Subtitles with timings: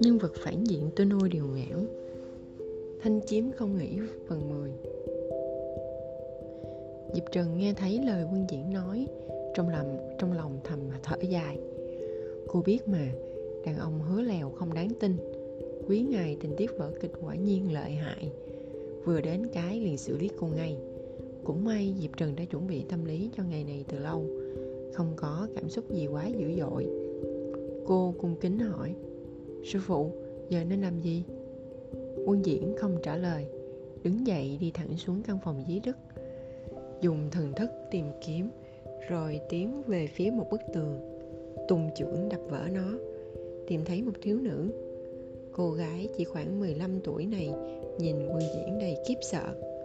[0.00, 1.86] Nhân vật phản diện tôi nuôi điều ngãn
[3.00, 4.70] Thanh chiếm không nghĩ phần 10
[7.14, 9.06] Diệp Trần nghe thấy lời quân diễn nói
[9.54, 11.58] Trong lòng, trong lòng thầm thở dài.
[12.48, 13.12] Cô biết mà
[13.66, 15.16] Đàn ông hứa lèo không đáng tin.
[15.88, 18.32] Quý ngày tình tiết vở kịch quả nhiên lợi hại.
[19.04, 20.76] Vừa đến cái liền xử lý cô ngay.
[21.46, 24.24] Cũng may Diệp Trần đã chuẩn bị tâm lý cho ngày này từ lâu.
[24.94, 26.86] Không có cảm xúc gì quá dữ dội.
[27.86, 28.94] Cô cung kính hỏi
[29.64, 30.10] Sư phụ,
[30.50, 31.22] giờ nên làm gì?
[32.26, 33.46] Quân diễn không trả lời
[34.02, 35.96] Đứng dậy đi thẳng xuống căn phòng dưới đất.
[37.00, 38.48] Dùng thần thức tìm kiếm
[39.08, 41.00] Rồi tiến về phía một bức tường.
[41.68, 42.98] Tung chưởng đập vỡ nó
[43.66, 44.70] Tìm thấy một thiếu nữ.
[45.52, 47.50] Cô gái chỉ khoảng 15 tuổi này
[47.98, 49.75] Nhìn quân diễn đầy kiếp sợ.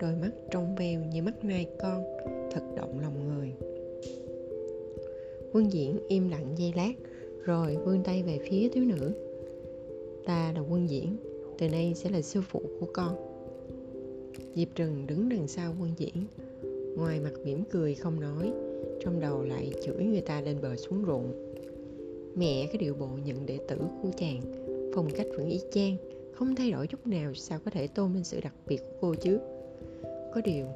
[0.00, 2.04] Đôi mắt trong veo như mắt nai con,
[2.50, 3.52] Thật động lòng người.
[5.52, 6.92] Quân diễn im lặng giây lát,
[7.44, 9.12] rồi vươn tay về phía thiếu nữ.
[10.24, 11.16] Ta là quân diễn,
[11.58, 13.16] từ nay sẽ là sư phụ của con.
[14.54, 16.14] Diệp trừng đứng đằng sau quân diễn,
[16.96, 18.52] ngoài mặt mỉm cười không nói,
[19.00, 21.54] trong đầu lại chửi người ta lên bờ xuống ruộng.
[22.36, 24.40] Mẹ cái điệu bộ nhận đệ tử của chàng,
[24.94, 25.96] phong cách vẫn y chang,
[26.32, 29.14] không thay đổi chút nào sao có thể tôn lên sự đặc biệt của cô
[29.14, 29.38] chứ?
[30.32, 30.66] Có điều,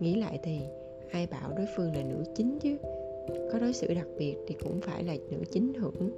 [0.00, 0.58] nghĩ lại thì,
[1.10, 2.76] ai bảo đối phương là nữ chính chứ?
[3.52, 6.10] Có đối xử đặc biệt thì cũng phải là nữ chính hưởng.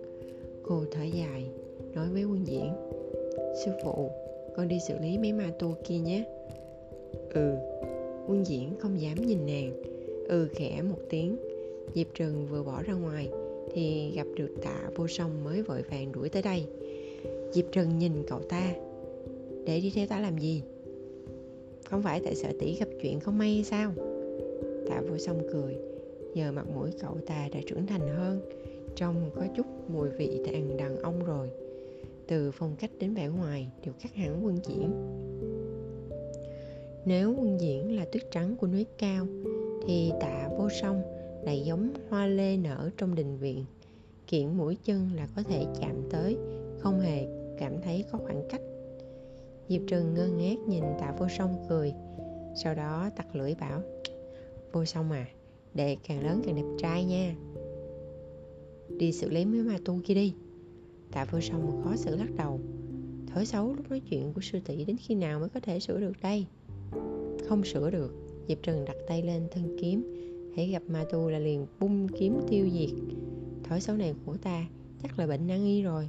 [0.62, 1.44] Cô thở dài,
[1.94, 2.72] nói với quân diễn.
[3.64, 4.10] Sư phụ,
[4.56, 6.24] con đi xử lý mấy ma tu kia nhé.
[7.34, 7.54] Ừ
[8.28, 9.82] quân diễn không dám nhìn nàng.
[10.28, 11.36] Ừ khẽ một tiếng.
[11.94, 13.28] Diệp trừng vừa bỏ ra ngoài
[13.72, 16.64] thì gặp được tạ vô song mới vội vàng đuổi tới đây.
[17.52, 18.74] Diệp trừng nhìn cậu ta.
[19.64, 20.62] Để đi theo ta làm gì?
[21.90, 23.92] Không phải tại sợ tỷ gặp chuyện không may hay sao?
[24.88, 25.76] Tạ vô song cười.
[26.34, 28.40] Giờ mặt mũi cậu ta đã trưởng thành hơn.
[28.96, 31.50] Trông có chút mùi vị đàn đàn ông rồi.
[32.28, 34.90] Từ phong cách đến vẻ ngoài đều khác hẳn quân diễn.
[37.04, 39.26] Nếu quân diễn là tuyết trắng của núi cao,
[39.86, 41.02] thì tạ vô song
[41.42, 43.64] lại giống hoa lê nở trong đình viện.
[44.26, 46.36] Kiện mũi chân là có thể chạm tới,
[46.78, 47.26] không hề
[47.58, 48.60] cảm thấy có khoảng cách
[49.68, 51.92] diệp trừng ngơ ngác nhìn tạ vô song cười.
[52.62, 53.82] Sau đó tặc lưỡi bảo,
[54.72, 55.26] vô song à
[55.74, 57.34] đệ càng lớn càng đẹp trai nha.
[58.98, 60.34] Đi xử lý mấy ma tu kia đi.
[61.12, 62.60] Tạ vô song khó xử lắc đầu.
[63.26, 66.00] Thói xấu lúc nói chuyện của sư tỷ đến khi nào mới có thể sửa
[66.00, 66.46] được đây?
[67.48, 68.14] Không sửa được,
[68.48, 70.12] diệp Trừng đặt tay lên thân kiếm.
[70.56, 72.90] Hãy gặp ma tu là liền bung kiếm tiêu diệt.
[73.64, 74.66] Thói xấu này của ta
[75.02, 76.08] chắc là bệnh nan y rồi.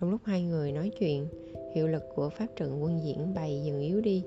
[0.00, 1.26] Trong lúc hai người nói chuyện
[1.74, 4.22] hiệu lực của pháp trận quân diễn bày dần yếu đi.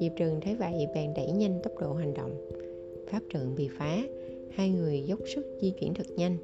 [0.00, 2.48] Diệp trần thấy vậy, bèn đẩy nhanh tốc độ hành động.
[3.10, 4.02] Pháp trận bị phá,
[4.50, 6.36] hai người dốc sức di chuyển thật nhanh.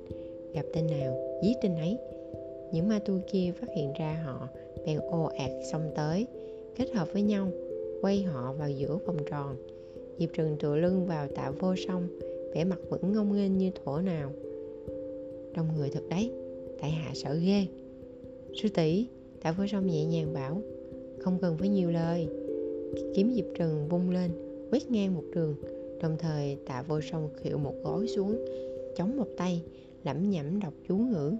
[0.54, 1.98] Gặp tên nào, giết tên ấy.
[2.72, 4.48] Những ma tu kia phát hiện ra họ,
[4.86, 6.26] bèn ồ ạt xông tới,
[6.76, 7.50] kết hợp với nhau,
[8.00, 9.56] quay họ vào giữa vòng tròn.
[10.18, 12.08] Diệp trừng tựa lưng vào tạ vô song,
[12.54, 14.32] vẻ mặt vẫn ngông nghênh như thổ nào.
[15.56, 16.32] Đông người thật đấy,
[16.80, 17.66] tại hạ sợ ghê.
[18.62, 19.06] Sư tỷ
[19.42, 20.62] tạ vô song nhẹ nhàng bảo,
[21.18, 22.28] không cần phải nhiều lời.
[23.14, 24.30] Kiếm diệp Trần vung lên,
[24.70, 25.54] quét ngang một đường,
[26.02, 28.44] đồng thời tạ vô song khịu một gối xuống,
[28.96, 29.62] chống một tay,
[30.04, 31.32] lẩm nhẩm đọc chú ngữ,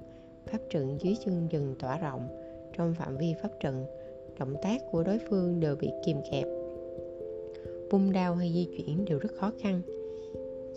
[0.47, 2.29] pháp trận dưới chân dần tỏa rộng.
[2.77, 3.85] Trong phạm vi pháp trận,
[4.39, 6.47] động tác của đối phương đều bị kìm kẹp.
[7.91, 9.81] Vung đao hay di chuyển đều rất khó khăn.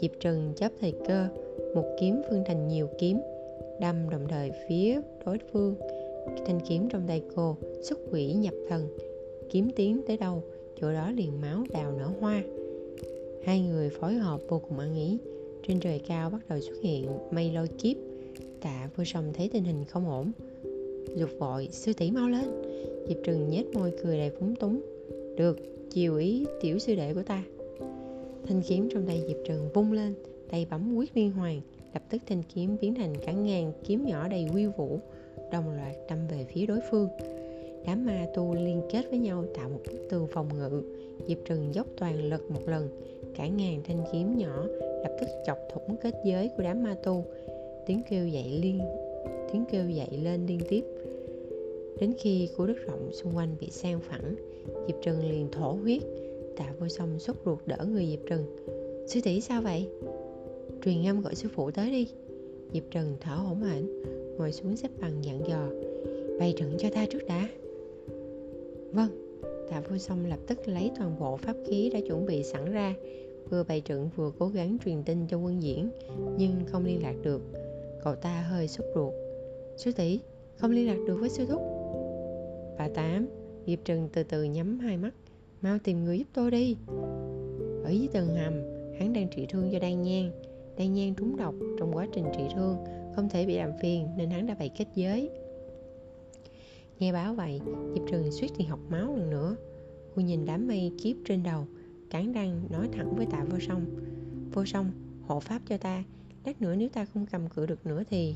[0.02, 1.28] Diệp trần chấp thời cơ,
[1.76, 3.20] một kiếm phân thành nhiều kiếm,
[3.82, 5.76] đâm đồng thời phía đối phương
[6.46, 8.88] thanh kiếm trong tay cô xuất quỷ nhập thần.
[9.52, 10.44] Kiếm tiến tới đâu,
[10.82, 12.44] chỗ đó liền máu đào nở hoa.
[13.44, 15.18] Hai người phối hợp vô cùng ăn ý.
[15.68, 17.98] Trên trời cao bắt đầu xuất hiện mây lôi kiếp.
[18.62, 20.32] Tạ vô song thấy tình hình không ổn.
[21.16, 22.46] Dục vội, sư tỷ mau lên.
[23.08, 24.82] Diệp trừng nhếch môi cười đầy phúng túng.
[25.38, 25.58] Được,
[25.92, 27.44] chiều ý tiểu sư đệ của ta.
[28.48, 30.14] Thanh kiếm trong tay diệp trừng vung lên,
[30.50, 31.62] tay bấm quyết liên hoàn,
[31.94, 35.00] lập tức thanh kiếm biến thành cả ngàn kiếm nhỏ đầy quy vũ
[35.56, 37.10] đồng loạt đâm về phía đối phương.
[37.86, 40.82] Đám ma tu liên kết với nhau tạo một bức tường phòng ngự.
[41.28, 42.90] Diệp trừng dốc toàn lực một lần,
[43.36, 47.26] cả ngàn thanh kiếm nhỏ lập tức chọc thủng kết giới của đám ma tu.
[47.86, 48.82] Tiếng kêu dậy liên,
[49.52, 50.84] tiếng kêu dậy lên liên tiếp.
[52.00, 54.36] Đến khi khu đất rộng xung quanh bị sang phẳng,
[54.88, 56.02] diệp trần liền thổ huyết,
[56.58, 58.46] tạ vô song sốt ruột đỡ người diệp trần
[59.08, 59.88] sư tỷ sao vậy?
[60.86, 62.08] Truyền âm gọi sư phụ tới đi.
[62.74, 63.88] Diệp trần thở hổn hển
[64.38, 65.68] ngồi xuống xếp bằng dặn dò,
[66.40, 67.50] bày trận cho ta trước đã.
[68.92, 69.26] Vâng
[69.70, 72.94] tạ vô song lập tức lấy toàn bộ pháp khí đã chuẩn bị sẵn ra,
[73.50, 75.90] vừa bày trận vừa cố gắng truyền tin cho quân diễn,
[76.38, 77.42] nhưng không liên lạc được.
[78.04, 79.14] Cậu ta hơi sốt ruột.
[79.78, 80.20] Sư tỷ,
[80.58, 81.62] không liên lạc được với sư thúc.
[82.78, 83.28] Bà tám,
[83.68, 85.12] diệp trần từ từ nhắm hai mắt,
[85.62, 86.78] mau tìm người giúp tôi đi.
[87.84, 88.54] Ở dưới tầng hầm,
[89.00, 90.32] hắn đang trị thương cho đan nhan.
[90.78, 92.78] Đan nhan trúng độc trong quá trình trị thương
[93.16, 95.30] không thể bị làm phiền nên hắn đã bày kết giới.
[97.00, 97.62] Nghe báo vậy,
[97.94, 99.56] diệp trường suýt thì học máu lần nữa.
[100.16, 101.68] Cô nhìn đám mây kiếp trên đầu
[102.10, 103.86] cán răng nói thẳng với tạ vô song.
[104.54, 104.92] Vô song,
[105.28, 106.04] hộ pháp cho ta,
[106.46, 108.36] lát nữa nếu ta không cầm cự được nữa thì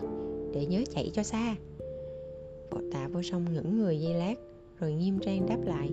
[0.53, 1.55] để nhớ chạy cho xa.
[2.71, 4.35] Bộ tạ vô song ngẩng người giây lát,
[4.79, 5.89] rồi nghiêm trang đáp lại.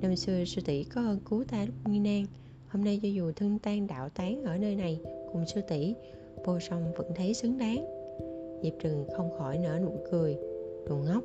[0.00, 2.24] Năm xưa sư tỷ có ơn cứu ta lúc nguy nan,
[2.68, 5.00] hôm nay cho dù thân tan đạo tán ở nơi này
[5.32, 5.94] cùng sư tỷ,
[6.44, 7.97] vô song vẫn thấy xứng đáng
[8.62, 10.36] diệp trừng không khỏi nở nụ cười.
[10.88, 11.24] Đồ ngốc,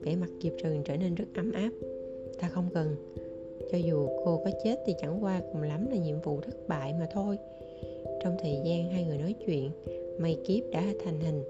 [0.00, 1.70] vẻ mặt diệp trừng trở nên rất ấm áp.
[2.40, 2.96] Ta không cần.
[3.72, 6.94] Cho dù cô có chết thì chẳng qua cùng lắm là nhiệm vụ thất bại
[7.00, 7.38] mà thôi.
[8.22, 9.70] Trong thời gian hai người nói chuyện,
[10.18, 11.42] mây kiếp đã thành hình.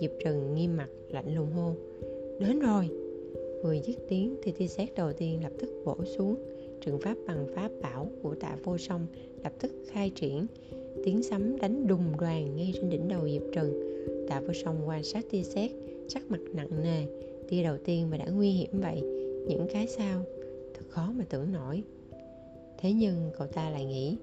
[0.00, 1.72] Diệp trần nghiêm mặt, lạnh lùng hô.
[2.38, 2.88] Đến rồi.
[3.62, 6.36] Vừa dứt tiếng thì tia sét đầu tiên lập tức bổ xuống.
[6.80, 9.06] Trừng pháp bằng pháp bảo của tạ vô song
[9.44, 10.46] lập tức khai triển
[11.04, 13.72] tiếng sấm đánh đùng đoàn ngay trên đỉnh đầu diệp trần.
[14.28, 15.70] Tạ vô song quan sát tia sét,
[16.08, 17.02] sắc mặt nặng nề.
[17.48, 19.00] Tia đầu tiên mà đã nguy hiểm vậy,
[19.48, 20.22] những cái sau
[20.74, 21.82] thật khó mà tưởng nổi.
[22.78, 24.16] Thế nhưng cậu ta lại nghĩ,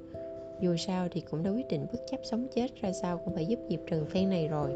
[0.62, 3.46] dù sao thì cũng đã quyết định bất chấp sống chết ra sao cũng phải
[3.46, 4.72] giúp diệp trần phen này rồi.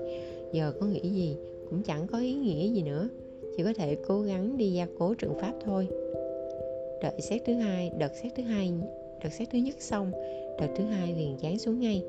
[0.53, 1.37] Giờ có nghĩ gì?
[1.69, 3.09] Cũng chẳng có ý nghĩa gì nữa.
[3.57, 5.87] Chỉ có thể cố gắng đi gia cố trận pháp thôi.
[7.01, 8.71] Đợi xét thứ hai, đợt xét thứ hai,
[9.23, 10.11] đợt xét thứ nhất xong
[10.59, 12.03] đợt thứ hai liền giáng xuống ngay.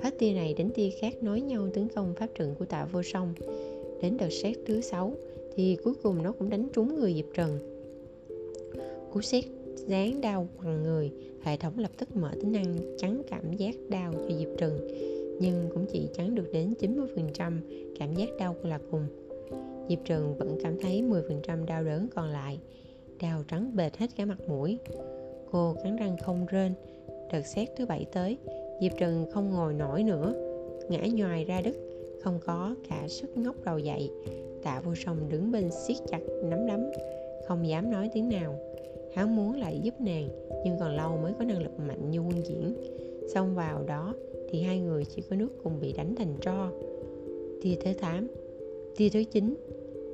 [0.00, 3.02] Hết tia này đến tia khác nối nhau tấn công pháp trận của tạ vô
[3.02, 3.34] song.
[4.02, 5.12] Đến đợt xét thứ sáu
[5.54, 7.58] thì cuối cùng nó cũng đánh trúng người diệp trần.
[9.12, 9.44] Cú xét
[9.86, 11.10] dán đau bằng người,
[11.42, 14.88] hệ thống lập tức mở tính năng chắn cảm giác đau cho diệp trần,
[15.40, 17.58] nhưng cũng chỉ chắn được đến 90%
[17.98, 19.06] cảm giác đau là cùng.
[19.88, 22.58] Diệp trần vẫn cảm thấy 10% đau đớn còn lại
[23.22, 24.78] đau trắng bệt hết cả mặt mũi.
[25.50, 26.74] Cô cắn răng không rên
[27.32, 28.36] đợt xét thứ bảy tới.
[28.80, 30.34] Diệp trần không ngồi nổi nữa,
[30.88, 31.76] ngã nhoài ra đất,
[32.22, 34.10] không có cả sức ngóc đầu dậy.
[34.62, 36.80] Tạ vô song đứng bên siết chặt nắm đấm,
[37.48, 38.58] không dám nói tiếng nào.
[39.14, 40.28] Hắn muốn lại giúp nàng,
[40.64, 42.74] nhưng còn lâu mới có năng lực mạnh như quân diễn.
[43.34, 44.14] Xông vào đó
[44.50, 46.70] thì hai người chỉ có nước cùng bị đánh thành tro.
[47.62, 48.28] Tia thứ 8
[48.96, 49.54] tia thứ 9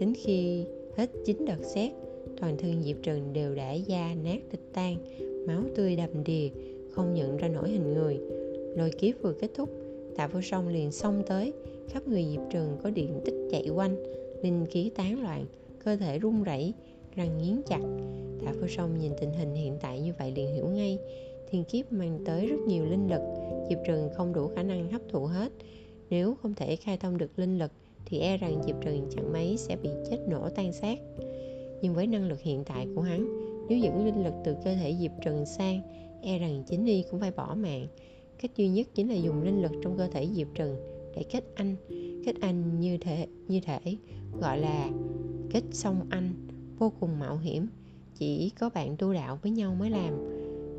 [0.01, 0.65] đến khi
[0.97, 1.93] hết chín đợt xét,
[2.41, 4.97] toàn thân diệp trần đều đã da nát thịt tan,
[5.47, 6.49] máu tươi đầm đìa
[6.99, 8.21] không nhận ra nổi hình người.
[8.77, 9.69] Lôi kiếp vừa kết thúc,
[10.17, 11.53] tạ vô song liền xông tới,
[11.89, 13.97] khắp người diệp trường có điện tích chạy quanh,
[14.43, 15.47] linh khí tán loạn,
[15.85, 16.75] cơ thể run rẩy,
[17.17, 17.81] răng nghiến chặt.
[18.45, 20.99] Tạ vô song nhìn tình hình hiện tại như vậy liền hiểu ngay,
[21.51, 23.23] thiên kiếp mang tới rất nhiều linh lực,
[23.69, 25.53] diệp trường không đủ khả năng hấp thụ hết.
[26.11, 27.71] Nếu không thể khai thông được linh lực,
[28.07, 30.99] thì e rằng diệp trường chẳng mấy sẽ bị chết nổ tan xác.
[31.83, 33.29] Nhưng với năng lực hiện tại của hắn,
[33.69, 35.83] nếu dẫn linh lực từ cơ thể diệp trần sang
[36.23, 37.87] e rằng chính y cũng phải bỏ mạng.
[38.39, 40.77] Cách duy nhất chính là dùng linh lực trong cơ thể diệp trần
[41.17, 41.77] để kết anh.
[42.25, 43.97] Kết anh như thể như thể
[44.41, 44.91] gọi là
[45.51, 46.33] kết song anh,
[46.79, 47.67] vô cùng mạo hiểm.
[48.15, 50.15] Chỉ có bạn tu đạo với nhau mới làm.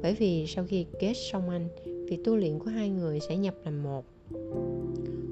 [0.02, 3.56] Bởi vì sau khi kết song anh, việc tu luyện của hai người sẽ nhập
[3.64, 4.06] làm một.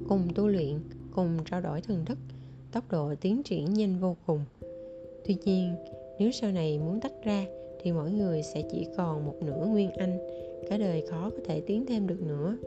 [0.07, 0.79] Cùng tu luyện,
[1.11, 2.17] cùng trao đổi thần thức,
[2.71, 4.45] tốc độ tiến triển nhanh vô cùng.
[5.25, 5.75] Tuy nhiên,
[6.19, 7.45] nếu sau này muốn tách ra
[7.81, 10.17] thì mỗi người sẽ chỉ còn một nửa nguyên anh,
[10.69, 12.57] cả đời khó có thể tiến thêm được nữa.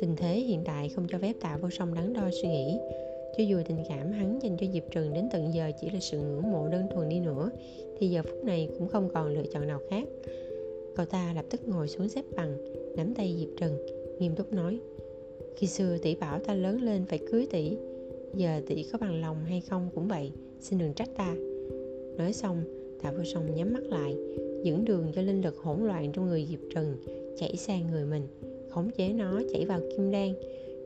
[0.00, 2.78] Tình thế hiện tại không cho phép tạ vô song đắn đo suy nghĩ,
[3.36, 6.18] cho dù tình cảm hắn dành cho diệp trần đến tận giờ chỉ là sự
[6.18, 7.50] ngưỡng mộ đơn thuần đi nữa,
[7.98, 10.08] thì giờ phút này cũng không còn lựa chọn nào khác.
[10.96, 12.56] Cậu ta lập tức ngồi xuống xếp bằng,
[12.96, 13.78] nắm tay diệp trần,
[14.18, 14.78] nghiêm túc nói,
[15.56, 17.76] khi xưa tỷ bảo ta lớn lên phải cưới tỷ,
[18.34, 21.34] giờ tỷ có bằng lòng hay không cũng vậy, xin đừng trách ta.
[22.16, 22.62] Nói xong
[23.02, 24.16] tạ vô song nhắm mắt lại.
[24.62, 26.96] Dẫn đường cho linh lực hỗn loạn trong người diệp trần
[27.38, 28.26] chảy sang người mình,
[28.70, 30.34] khống chế nó chảy vào kim đan,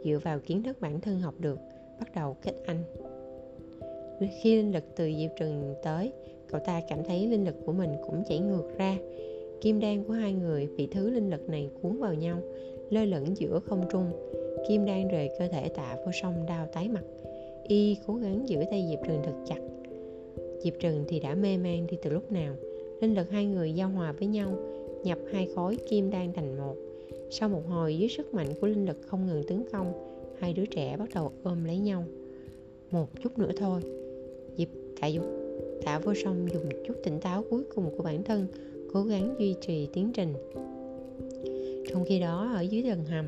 [0.05, 1.59] dựa vào kiến thức bản thân học được,
[2.01, 2.83] bắt đầu kết anh.
[4.43, 6.13] Khi linh lực từ diệp trần tới,
[6.47, 8.97] cậu ta cảm thấy linh lực của mình cũng chảy ngược ra.
[9.61, 12.39] Kim đan của hai người bị thứ linh lực này cuốn vào nhau,
[12.91, 14.13] lơ lửng giữa không trung.
[14.69, 17.05] Kim đan rời cơ thể tạ vô song đau tái mặt.
[17.69, 19.59] Y cố gắng giữ tay diệp trần thật chặt
[20.65, 22.55] diệp Trừng thì đã mê man đi từ lúc nào.
[23.01, 24.59] Linh lực hai người giao hòa với nhau,
[25.05, 26.77] nhập hai khối kim đan thành một.
[27.31, 29.93] Sau một hồi, dưới sức mạnh của linh lực không ngừng tấn công,
[30.39, 32.05] hai đứa trẻ bắt đầu ôm lấy nhau.
[32.91, 33.81] Một chút nữa thôi.
[34.57, 34.69] Diệp
[35.01, 35.25] tạ dục,
[35.85, 38.47] tạ vô song dùng chút tỉnh táo cuối cùng của bản thân,
[38.93, 40.35] cố gắng duy trì tiến trình.
[41.89, 43.27] Trong khi đó, ở dưới tầng hầm,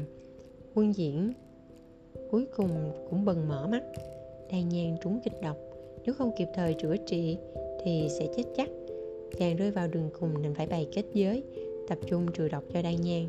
[0.74, 1.32] quân diễn
[2.30, 2.70] cuối cùng
[3.10, 3.82] cũng bừng mở mắt.
[4.52, 5.56] Đan nhang trúng kịch độc
[6.06, 7.36] nếu không kịp thời chữa trị
[7.84, 8.68] thì sẽ chết chắc.
[9.38, 11.42] Chàng rơi vào đường cùng nên phải bày kết giới,
[11.88, 13.28] tập trung trừ độc cho đan nhang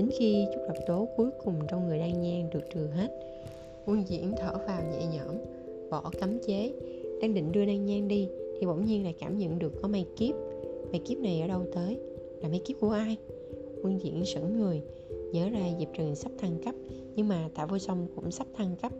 [0.00, 3.08] đến khi chút độc tố cuối cùng trong người đan nhang được trừ hết,
[3.86, 5.36] quân diễn thở vào nhẹ nhõm,
[5.90, 6.72] bỏ cấm chế,
[7.20, 10.04] đang định đưa đan nhang đi thì bỗng nhiên lại cảm nhận được có mây
[10.16, 10.34] kiếp.
[10.90, 11.98] Mây kiếp này ở đâu tới?
[12.42, 13.16] Là mây kiếp của ai?
[13.82, 14.82] Quân diễn sững người,
[15.32, 16.74] nhớ ra diệp trừng sắp thăng cấp,
[17.14, 18.92] nhưng mà tạ vô song cũng sắp thăng cấp,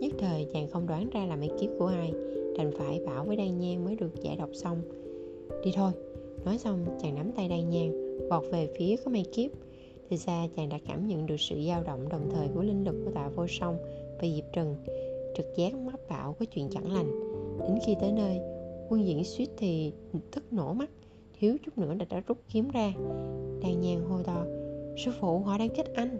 [0.00, 2.12] nhất thời chàng không đoán ra là mây kiếp của ai
[2.58, 4.82] đành phải bảo với đan nhang mới được giải độc xong.
[5.64, 5.92] Đi thôi.
[6.44, 9.50] Nói xong, chàng nắm tay đan nhang vọt về phía có mây kiếp.
[10.10, 13.02] Từ xa chàng đã cảm nhận được sự dao động đồng thời của linh lực
[13.04, 13.78] của tạ vô song
[14.20, 14.76] và diệp trừng
[15.36, 17.10] trực giác mách bảo có chuyện chẳng lành.
[17.60, 18.40] Đến khi tới nơi,
[18.88, 19.92] quân diễn suýt thì
[20.30, 20.90] tức nổ mắt.
[21.40, 22.92] Thiếu chút nữa đã đã rút kiếm ra.
[23.62, 24.46] Đan nhang hô to,
[24.96, 26.18] sư phụ, họ đang kết anh.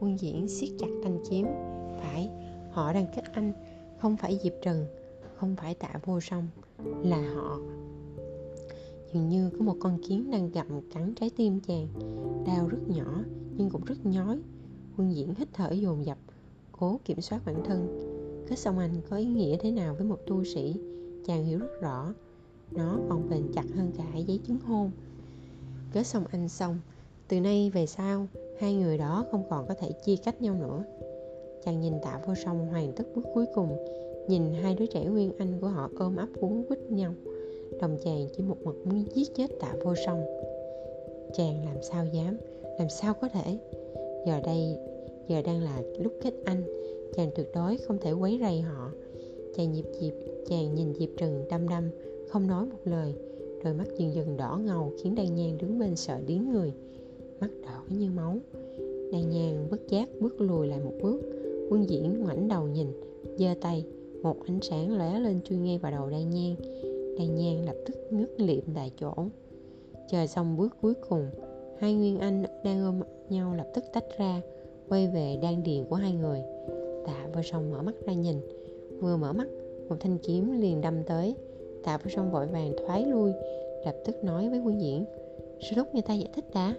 [0.00, 1.46] Quân diễn siết chặt thanh kiếm.
[2.00, 2.30] Phải,
[2.70, 3.52] họ đang kết anh,
[3.98, 4.86] không phải diệp trần
[5.36, 6.48] không phải tạ vô song,
[7.02, 7.58] là họ.
[9.12, 11.88] Dường như có một con kiến đang gặm cắn trái tim chàng,
[12.46, 13.22] đau rất nhỏ
[13.56, 14.40] nhưng cũng rất nhói.
[14.96, 16.18] Quân diễn hít thở dồn dập,
[16.72, 17.98] cố kiểm soát bản thân.
[18.48, 20.80] Kết song anh có ý nghĩa thế nào với một tu sĩ?
[21.26, 22.14] Chàng hiểu rất rõ,
[22.70, 24.90] nó còn bền chặt hơn cả giấy chứng hôn.
[25.92, 26.78] Kết xong anh xong,
[27.28, 28.26] từ nay về sau,
[28.60, 30.84] hai người đó không còn có thể chia cách nhau nữa.
[31.64, 33.76] Chàng nhìn tạ vô song hoàn tất bước cuối cùng
[34.28, 37.14] nhìn hai đứa trẻ nguyên anh của họ ôm ấp cuốn quýt nhau.
[37.80, 40.24] Lòng chàng chỉ một mực muốn giết chết tạ vô song.
[41.34, 42.36] Chàng làm sao dám?
[42.78, 43.58] Làm sao có thể?
[44.26, 44.76] Giờ đây,
[45.28, 46.62] giờ đang là lúc kết anh.
[47.16, 48.90] Chàng tuyệt đối không thể quấy rầy họ.
[49.56, 50.14] Chàng nhịp dịp
[50.48, 51.90] chàng nhìn diệp trừng đăm đăm,
[52.28, 53.14] không nói một lời.
[53.64, 56.72] Đôi mắt dần dần đỏ ngầu khiến đan nhang đứng bên sợ điếng người.
[57.40, 58.36] Mắt đỏ như máu.
[59.12, 61.20] Đan nhang bất giác bước lùi lại một bước.
[61.70, 62.86] Quân diễn ngoảnh đầu nhìn,
[63.38, 63.84] giơ tay
[64.22, 66.56] một ánh sáng lóe lên chui ngay vào đầu đan nhang
[67.18, 69.12] đan nhang lập tức ngất liệm tại chỗ.
[70.08, 71.30] Chờ xong bước cuối cùng,
[71.78, 74.40] hai nguyên anh đang ôm nhau lập tức tách ra,
[74.88, 76.42] quay về đan điền của hai người.
[77.06, 78.36] Tạ vô song mở mắt ra nhìn.
[79.00, 79.48] Vừa mở mắt,
[79.88, 81.34] một thanh kiếm liền đâm tới.
[81.84, 83.32] Tạ vô song vội vàng thoái lui,
[83.84, 85.04] lập tức nói với quân diễn,
[85.60, 86.74] sư thúc người ta giải thích đã.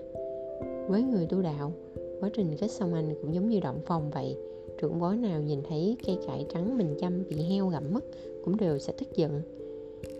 [0.87, 1.71] Với người tu đạo,
[2.19, 4.37] quá trình kết xong anh cũng giống như động phòng vậy
[4.81, 8.05] trưởng bối nào nhìn thấy cây cải trắng mình chăm bị heo gặm mất
[8.45, 9.41] cũng đều sẽ tức giận.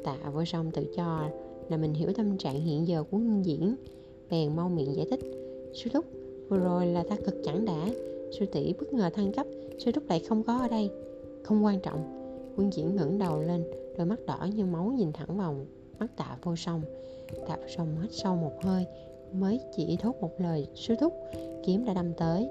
[0.04, 1.30] Tạ vô song tự cho
[1.70, 3.76] là mình hiểu tâm trạng hiện giờ của ngân diễn,
[4.30, 5.20] bèn mau miệng giải thích.
[5.74, 6.06] Sư thúc,
[6.50, 7.90] vừa rồi là ta cực chẳng đã.
[8.40, 9.48] Sư tỷ bất ngờ thăng cấp,
[9.80, 10.90] sư thúc lại không có ở đây.
[11.44, 12.14] Không quan trọng.
[12.58, 13.64] Quân diễn ngẩng đầu lên,
[13.98, 15.56] đôi mắt đỏ như máu nhìn thẳng vào
[16.00, 16.82] mắt tạ vô song.
[17.48, 18.86] Tạ vô song hít sâu một hơi,
[19.34, 21.14] mới chỉ thốt một lời, sư thúc,
[21.66, 22.50] kiếm đã đâm tới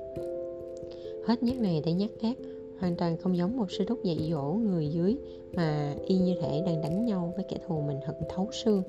[1.27, 2.37] hết nhát này đến nhát khác.
[2.79, 5.17] Hoàn toàn không giống một sư thúc dạy dỗ người dưới
[5.55, 8.83] mà y như thể đang đánh nhau với kẻ thù mình hận thấu xương.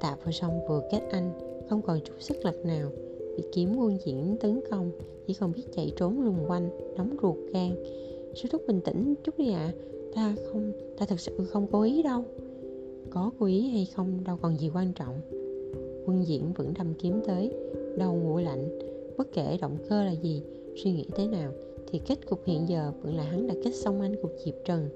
[0.00, 1.30] Tạ vừa xong vừa kết anh,
[1.68, 2.90] không còn chút sức lực nào.
[3.36, 4.90] Bị kiếm quân diễn tấn công,
[5.26, 7.70] chỉ còn biết chạy trốn lùng quanh nóng ruột gan.
[8.34, 9.74] Sư thúc bình tĩnh chút đi ạ à.
[10.14, 12.24] ta không, ta thực sự không cố ý đâu.
[13.10, 15.20] Có cố ý hay không đâu còn gì quan trọng.
[16.06, 17.52] Quân diễn vẫn đâm kiếm tới
[17.98, 18.78] đầu nguội lạnh.
[19.16, 20.42] Bất kể động cơ là gì
[20.76, 21.52] suy nghĩ thế nào,
[21.88, 24.88] thì kết cục hiện giờ vẫn là hắn đã kết xong anh cuộc diệp trần.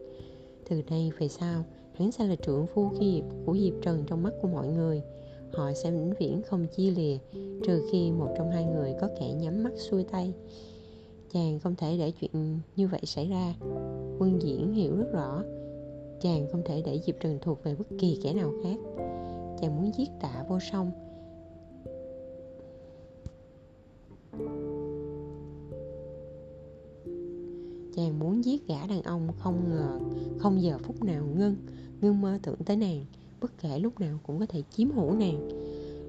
[0.69, 4.33] Từ nay về sau, hắn sẽ là trưởng phu khi của diệp trần trong mắt
[4.43, 5.03] của mọi người.
[5.53, 7.17] Họ sẽ vĩnh viễn không chia lìa,
[7.67, 10.33] trừ khi một trong hai người có kẻ nhắm mắt xuôi tay.
[11.33, 13.55] Chàng không thể để chuyện như vậy xảy ra.
[14.19, 15.43] Quân diễn hiểu rất rõ,
[16.21, 18.77] chàng không thể để diệp trần thuộc về bất kỳ kẻ nào khác.
[19.61, 20.91] Chàng muốn giết tạ vô song.
[27.97, 29.99] Chàng muốn giết gã đàn ông không ngờ,
[30.39, 31.57] không giờ phút nào ngưng
[32.01, 33.05] ngưng mơ tưởng tới nàng,
[33.41, 35.49] bất kể lúc nào cũng có thể chiếm hữu nàng.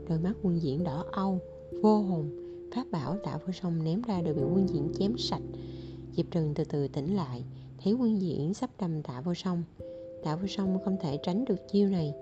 [0.09, 1.39] Đôi mắt quân diễn đỏ âu,
[1.81, 2.29] vô hồn
[2.75, 5.41] pháp bảo tạ vô song ném ra đều bị quân diễn chém sạch.
[6.15, 7.43] Diệp trừng từ từ tỉnh lại,
[7.83, 9.63] thấy quân diễn sắp đâm tạ vô song.
[10.23, 12.13] Tạ vô song không thể tránh được chiêu này.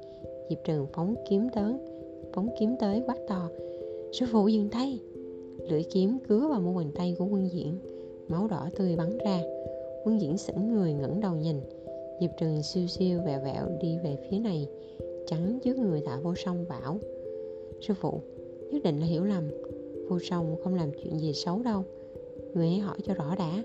[0.49, 1.73] Diệp trừng phóng kiếm tới,
[2.33, 3.49] phóng kiếm tới quát to,
[4.13, 4.99] sư phụ dừng tay!
[5.69, 7.79] Lưỡi kiếm cứa vào mu bàn tay của quân diễn
[8.27, 9.41] máu đỏ tươi bắn ra.
[10.03, 11.55] Quân diễn sững người ngẩng đầu nhìn.
[12.21, 14.67] Diệp trừng siêu siêu vẹo vẹo đi về phía này,
[15.27, 16.97] chắn trước người tạ vô song, bảo,
[17.81, 18.21] sư phụ,
[18.71, 19.43] nhất định là hiểu lầm.
[20.09, 21.83] Vô song không làm chuyện gì xấu đâu.
[22.53, 23.63] Người hãy hỏi cho rõ đã.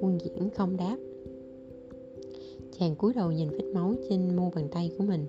[0.00, 0.96] Quân diễn không đáp.
[2.78, 5.26] Chàng cúi đầu nhìn vết máu trên mu bàn tay của mình.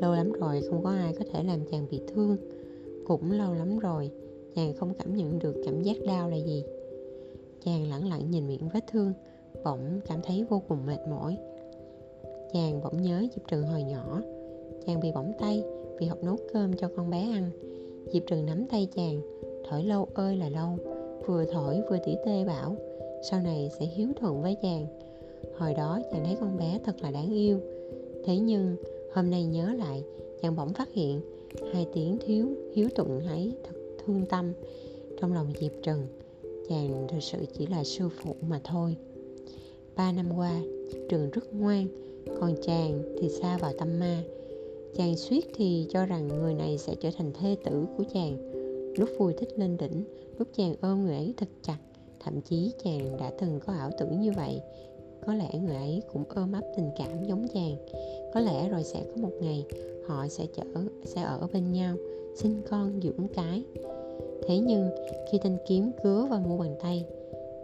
[0.00, 2.36] Lâu lắm rồi không có ai có thể làm chàng bị thương.
[3.06, 4.10] Cũng lâu lắm rồi,
[4.54, 6.64] chàng không cảm nhận được cảm giác đau là gì
[7.64, 9.12] chàng lẳng lặng nhìn miệng vết thương,
[9.64, 11.38] bỗng cảm thấy vô cùng mệt mỏi.
[12.52, 14.22] Chàng bỗng nhớ diệp trừng hồi nhỏ.
[14.86, 15.64] Chàng bị bỏng tay
[15.98, 17.50] vì học nấu cơm cho con bé ăn.
[18.12, 19.20] Diệp trừng nắm tay chàng
[19.68, 20.78] thổi lâu ơi là lâu,
[21.26, 22.76] vừa thổi vừa tỉ tê bảo,
[23.30, 24.86] sau này sẽ hiếu thuận với chàng.
[25.58, 27.60] Hồi đó chàng thấy con bé thật là đáng yêu.
[28.24, 28.76] Thế nhưng
[29.12, 30.04] hôm nay nhớ lại,
[30.42, 31.20] chàng bỗng phát hiện
[31.72, 34.52] hai tiếng thiếu, hiếu thuận ấy thật thương tâm
[35.20, 36.06] trong lòng diệp trừng
[36.68, 38.96] chàng thực sự chỉ là sư phụ mà thôi.
[39.96, 40.60] Ba năm qua,
[41.08, 41.86] trường rất ngoan,
[42.40, 44.22] còn chàng thì xa vào tâm ma.
[44.96, 48.36] Chàng suýt thì cho rằng người này sẽ trở thành thê tử của chàng.
[48.98, 50.04] Lúc vui thích lên đỉnh,
[50.38, 51.78] lúc chàng ôm người ấy thật chặt,
[52.20, 54.60] thậm chí chàng đã từng có ảo tưởng như vậy.
[55.26, 57.76] Có lẽ người ấy cũng ôm ấp tình cảm giống chàng.
[58.34, 59.64] Có lẽ rồi sẽ có một ngày,
[60.06, 60.64] họ sẽ chở,
[61.04, 61.96] sẽ ở bên nhau,
[62.36, 63.64] sinh con dưỡng cái
[64.46, 64.88] thế nhưng,
[65.30, 67.06] khi thanh kiếm cứa vào mu bàn tay,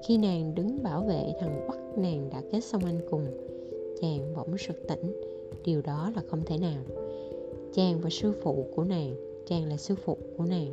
[0.07, 3.27] khi nàng đứng bảo vệ thằng quắc nàng đã kết xong anh cùng,
[4.01, 5.21] chàng bỗng sực tỉnh.
[5.65, 6.83] Điều đó là không thể nào.
[7.75, 9.15] Chàng và sư phụ của nàng,
[9.47, 10.73] chàng là sư phụ của nàng,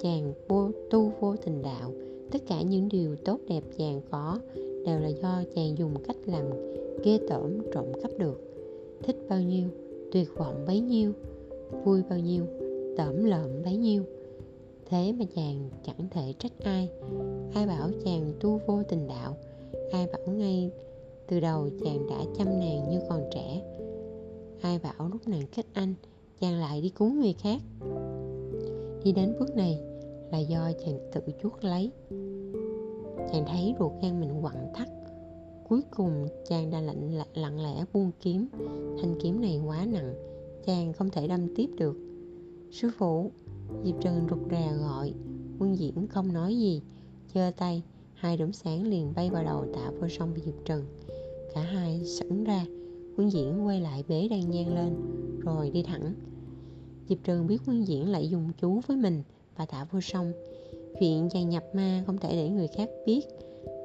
[0.00, 1.92] chàng vô, tu vô tình đạo.
[2.30, 4.38] Tất cả những điều tốt đẹp chàng có
[4.86, 6.44] đều là do chàng dùng cách làm
[7.04, 8.40] ghê tởm trộm cắp được.
[9.02, 9.68] Thích bao nhiêu,
[10.12, 11.12] tuyệt vọng bấy nhiêu,
[11.84, 12.44] vui bao nhiêu,
[12.96, 14.02] tởm lợm bấy nhiêu
[14.92, 16.88] thế mà chàng chẳng thể trách ai.
[17.54, 19.36] Ai bảo chàng tu vô tình đạo,
[19.92, 20.70] ai bảo ngay
[21.28, 23.62] từ đầu chàng đã chăm nàng như còn trẻ.
[24.60, 25.94] Ai bảo lúc nàng kết anh,
[26.40, 27.60] chàng lại đi cứu người khác.
[29.04, 29.80] Đi đến bước này
[30.30, 31.90] là do chàng tự chuốc lấy.
[33.32, 34.88] Chàng thấy ruột gan mình quặn thắt,
[35.68, 38.48] cuối cùng chàng đã lạnh lặng lẽ buông kiếm.
[39.02, 40.14] Thanh kiếm này quá nặng,
[40.66, 41.96] chàng không thể đâm tiếp được.
[42.70, 43.30] Sư phụ
[43.84, 45.12] diệp trần rụt rè gọi.
[45.58, 46.82] Quân diễn không nói gì
[47.34, 47.82] giơ tay,
[48.14, 50.84] hai đốm sáng liền bay vào đầu tạ vô song diệp trần.
[51.54, 52.66] Cả hai sững ra,
[53.16, 54.94] quân diễn quay lại bế đan nhang lên,
[55.40, 56.14] rồi đi thẳng.
[57.08, 59.22] Diệp trần biết quân diễn lại dùng chú với mình
[59.56, 60.32] và tạ vô song.
[61.00, 63.20] Chuyện chàng nhập ma không thể để người khác biết.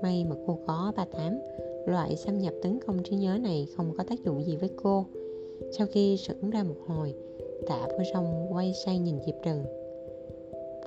[0.04, 1.39] May mà cô có ba tám,
[1.88, 5.06] loại xâm nhập tấn công trí nhớ này không có tác dụng gì với cô.
[5.78, 7.13] Sau khi sững ra một hồi
[7.67, 9.65] tạ vô song quay sang nhìn diệp trần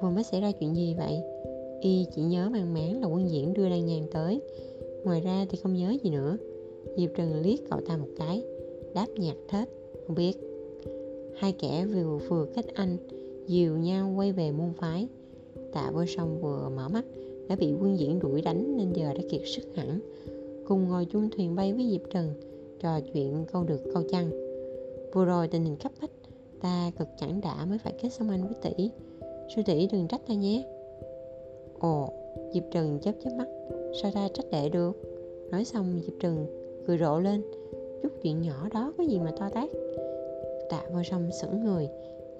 [0.00, 1.20] vừa mới xảy ra chuyện gì vậy?
[1.80, 4.40] Y chỉ nhớ mang máng là quân diễn đưa đan nhàn tới.
[5.04, 6.36] Ngoài ra thì không nhớ gì nữa.
[6.96, 8.42] Diệp trần liếc cậu ta một cái,
[8.94, 9.68] đáp nhạt thết,
[10.06, 10.32] không biết.
[11.36, 12.96] Hai kẻ vừa vừa kết anh,
[13.46, 15.08] dìu nhau quay về môn phái.
[15.72, 17.04] Tạ vô sông vừa mở mắt,
[17.48, 20.00] đã bị quân diễn đuổi đánh nên giờ đã kiệt sức hẳn.
[20.68, 22.34] Cùng ngồi chung thuyền bay với diệp trần,
[22.80, 24.30] trò chuyện câu được câu chăng.
[25.12, 26.10] Vừa rồi tình hình cấp bách
[26.60, 28.90] ta cực chẳng đã mới phải kết xong anh với tỷ
[29.56, 30.62] sư tỷ đừng trách ta nhé.
[31.78, 32.08] Ồ,
[32.54, 33.46] diệp trần chớp chớp mắt.
[34.02, 34.92] Sao ta trách đệ được?
[35.50, 36.46] Nói xong, diệp trần
[36.86, 37.42] cười rộ lên.
[38.02, 39.70] Chút chuyện nhỏ đó có gì mà to tát?
[40.70, 41.88] Tạ vô song sững người.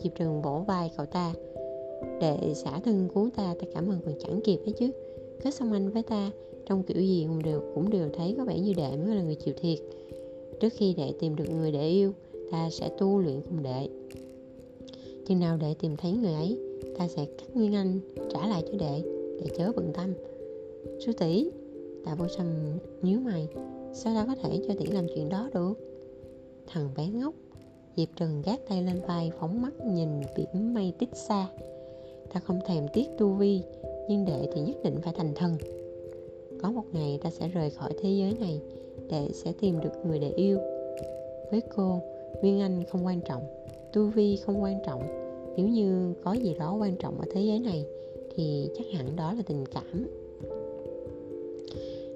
[0.03, 1.35] Diệp trần vỗ vai cậu ta.
[2.21, 4.91] Để xả thân cứu ta ta cảm ơn còn chẳng kịp ấy chứ.
[5.43, 6.31] Kết xong anh với ta,
[6.67, 9.35] trong kiểu gì cũng đều cũng đều thấy có vẻ như đệ mới là người
[9.35, 9.79] chịu thiệt.
[10.61, 12.13] Trước khi đệ tìm được người để yêu,
[12.51, 13.89] ta sẽ tu luyện cùng đệ.
[15.27, 16.70] Chừng nào đệ tìm thấy người ấy
[17.01, 18.01] ta sẽ cắt nguyên anh
[18.33, 19.03] trả lại cho đệ
[19.41, 20.15] để chớ bận tâm.
[21.07, 21.51] Sư tỷ
[22.05, 22.47] tạ vô sâm
[23.03, 23.49] nhíu mày,
[23.93, 25.73] sao ta có thể cho tỷ làm chuyện đó được?
[26.67, 27.35] Thằng bé ngốc,
[27.97, 31.49] diệp trần gác tay lên vai, phóng mắt nhìn biển mây tích xa.
[32.33, 33.63] Ta không thèm tiếc tu vi,
[34.09, 35.57] nhưng đệ thì nhất định phải thành thần.
[36.63, 38.61] Có một ngày ta sẽ rời khỏi thế giới này
[39.11, 40.59] đệ sẽ tìm được người để yêu.
[41.51, 42.01] Với cô,
[42.43, 43.43] nguyên anh không quan trọng,
[43.93, 47.59] tu vi không quan trọng nếu như có gì đó quan trọng ở thế giới
[47.59, 47.85] này
[48.35, 50.07] thì chắc hẳn đó là tình cảm.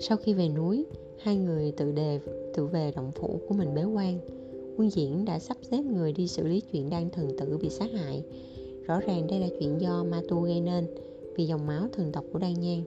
[0.00, 0.84] Sau khi về núi,
[1.18, 2.20] hai người tự đề,
[2.54, 4.18] tự về động phủ của mình bế quan.
[4.76, 7.92] Quân diễn đã sắp xếp người đi xử lý chuyện đan thần tử bị sát
[7.92, 8.22] hại.
[8.86, 10.86] Rõ ràng đây là chuyện do ma tu gây nên,
[11.36, 12.82] vì dòng máu thần tộc của đan nhan.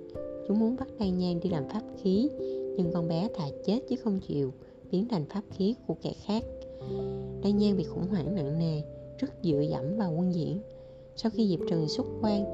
[0.47, 2.29] Chúng muốn bắt đan nhan đi làm pháp khí,
[2.77, 4.53] nhưng con bé thà chết chứ không chịu,
[4.91, 6.43] biến thành pháp khí của kẻ khác.
[7.43, 8.81] Đan nhan bị khủng hoảng nặng nề
[9.17, 10.59] rất dựa dẫm vào quân diễn.
[11.15, 12.45] Sau khi diệp trần xuất quan,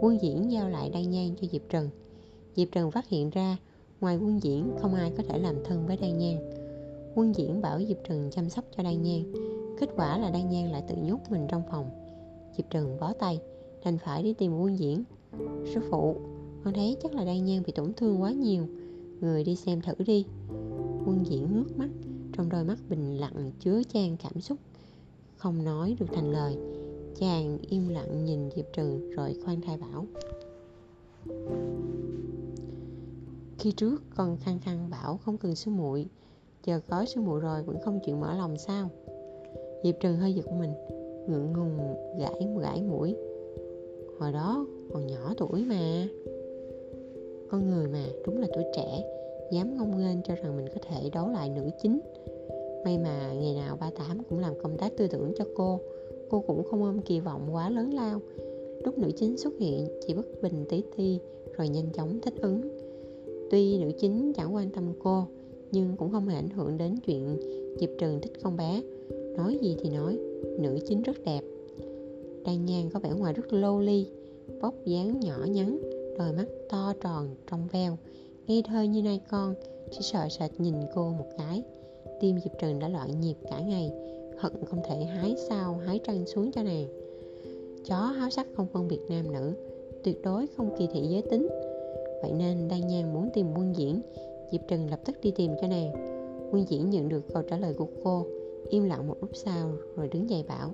[0.00, 1.90] quân diễn giao lại đan nhan cho diệp trần.
[2.56, 3.56] Diệp trần phát hiện ra,
[4.00, 6.58] ngoài quân diễn, không ai có thể làm thân với đan nhan
[7.14, 9.32] quân diễn bảo diệp trần chăm sóc cho đan nhan
[9.80, 11.90] kết quả là đan nhan lại tự nhốt mình trong phòng.
[12.56, 13.40] Diệp trần bó tay,
[13.84, 15.04] đành phải đi tìm quân diễn.
[15.74, 16.16] Sư phụ,
[16.64, 18.66] con thấy chắc là đan nhan bị tổn thương quá nhiều.
[19.20, 20.26] Người đi xem thử đi.
[21.06, 21.88] Quân diễn ngước mắt,
[22.32, 24.58] trong đôi mắt bình lặng chứa chan cảm xúc
[25.38, 26.56] không nói được thành lời.
[27.20, 30.06] Chàng im lặng nhìn diệp trừng rồi khoan thai bảo.
[33.58, 36.06] Khi trước con khăng khăng bảo không cần sư muội,
[36.64, 38.90] giờ có sư muội rồi vẫn không chịu mở lòng sao?
[39.84, 40.72] Diệp trừng hơi giật mình,
[41.28, 41.78] ngượng ngùng
[42.18, 43.16] gãi gãi mũi.
[44.18, 46.08] Hồi đó còn nhỏ tuổi mà.
[47.50, 49.02] Con người mà, đúng là tuổi trẻ,
[49.52, 52.00] dám ngông nghênh cho rằng mình có thể đấu lại nữ chính
[52.88, 55.80] may mà ngày nào ba tám cũng làm công tác tư tưởng cho cô.
[56.30, 58.20] Cô cũng không ôm kỳ vọng quá lớn lao.
[58.84, 61.18] Lúc nữ chính xuất hiện chỉ bất bình tí ti
[61.56, 62.60] rồi nhanh chóng thích ứng.
[63.50, 65.24] Tuy nữ chính chẳng quan tâm cô,
[65.72, 67.36] nhưng cũng không hề ảnh hưởng đến chuyện
[67.80, 68.82] diệp trần thích con bé.
[69.36, 70.18] Nói gì thì nói,
[70.58, 71.40] nữ chính rất đẹp.
[72.44, 74.06] Đan nhan có vẻ ngoài rất lô ly
[74.60, 75.78] vóc dáng nhỏ nhắn,
[76.18, 77.96] đôi mắt to tròn trong veo
[78.46, 79.54] ngây thơ như nai con,
[79.90, 81.62] chỉ sợ sệt nhìn cô một cái
[82.20, 83.92] tim diệp trần đã loạn nhịp cả ngày
[84.38, 86.86] hận không thể hái sao, hái trăng xuống cho nàng.
[87.84, 89.52] Chó háo sắc không phân biệt nam nữ,
[90.04, 91.48] tuyệt đối không kỳ thị giới tính.
[92.22, 94.00] Vậy nên đan nhan muốn tìm quân diễn
[94.52, 95.92] diệp trần lập tức đi tìm cho nàng.
[96.52, 98.26] Quân diễn nhận được câu trả lời của cô,
[98.70, 100.70] im lặng một lúc sau rồi đứng dậy bảo,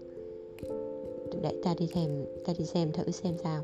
[1.42, 3.62] để ta đi xem, ta đi xem thử xem sao.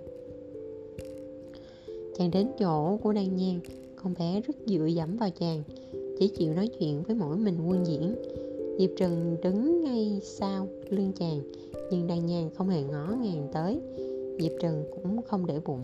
[2.19, 3.61] Chàng đến chỗ của đan nhan,
[3.97, 5.63] con bé rất dựa dẫm vào chàng
[6.21, 8.15] chỉ chịu nói chuyện với mỗi mình quân diễn.
[8.79, 11.41] Diệp trần đứng ngay sau lưng chàng,
[11.91, 13.81] nhưng đan nhan không hề ngó ngàng tới.
[14.41, 15.81] Diệp trần cũng không để bụng,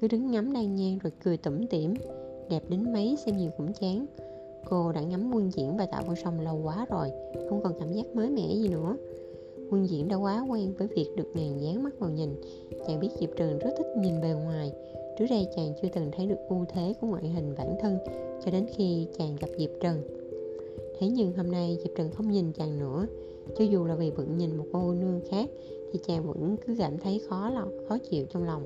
[0.00, 1.94] cứ đứng ngắm đan nhan rồi cười tủm tỉm,
[2.50, 4.06] đẹp đến mấy xem nhiều cũng chán.
[4.70, 7.10] Cô đã ngắm quân diễn và tạo vô song lâu quá rồi,
[7.48, 8.96] không còn cảm giác mới mẻ gì nữa.
[9.70, 12.30] Quân diễn đã quá quen với việc được nàng dán mắt vào nhìn.
[12.86, 14.72] Chàng biết diệp trần rất thích nhìn bề ngoài
[15.22, 17.98] trước đây chàng chưa từng thấy được ưu thế của ngoại hình bản thân
[18.44, 20.02] cho đến khi chàng gặp diệp trần.
[20.98, 23.06] Thế nhưng hôm nay diệp trần không nhìn chàng nữa.
[23.58, 25.50] Cho dù là vì vẫn nhìn một cô nương khác,
[25.92, 28.62] thì chàng vẫn cứ cảm thấy khó lòng, khó chịu trong lòng.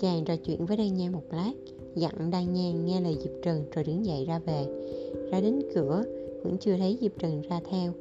[0.00, 1.52] Chàng trò chuyện với đan nhan một lát,
[1.94, 4.66] dặn đan nhan nghe lời diệp trần rồi đứng dậy ra về.
[5.30, 6.04] Ra đến cửa,
[6.42, 7.92] vẫn chưa thấy diệp trần ra theo.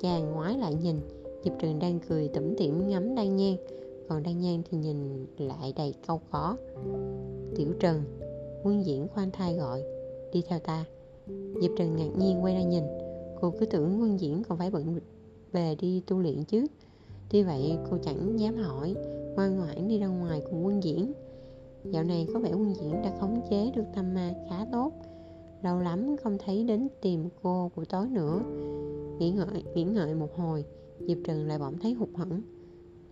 [0.00, 0.96] Chàng ngoái lại nhìn,
[1.44, 3.56] diệp trần đang cười tủm tỉm ngắm đan nhan
[4.08, 6.56] còn đan nhan thì nhìn lại đầy câu khó.
[7.56, 8.02] Tiểu trần,
[8.64, 9.82] quân diễn khoan thai gọi,
[10.32, 10.84] đi theo ta.
[11.60, 12.84] Diệp trần ngạc nhiên quay ra nhìn.
[13.40, 15.00] Cô cứ tưởng quân diễn còn phải bận
[15.52, 16.66] về đi tu luyện chứ.
[17.30, 18.94] Tuy vậy, cô chẳng dám hỏi,
[19.36, 21.12] ngoan ngoãn đi ra ngoài cùng quân diễn.
[21.84, 24.92] Dạo này có vẻ quân diễn đã khống chế được tâm ma khá tốt.
[25.62, 28.40] Lâu lắm không thấy đến tìm cô buổi tối nữa.
[29.18, 30.64] Nghĩ ngợi nghĩ ngợi một hồi,
[31.00, 32.42] diệp trần lại bỗng thấy hụt hẫng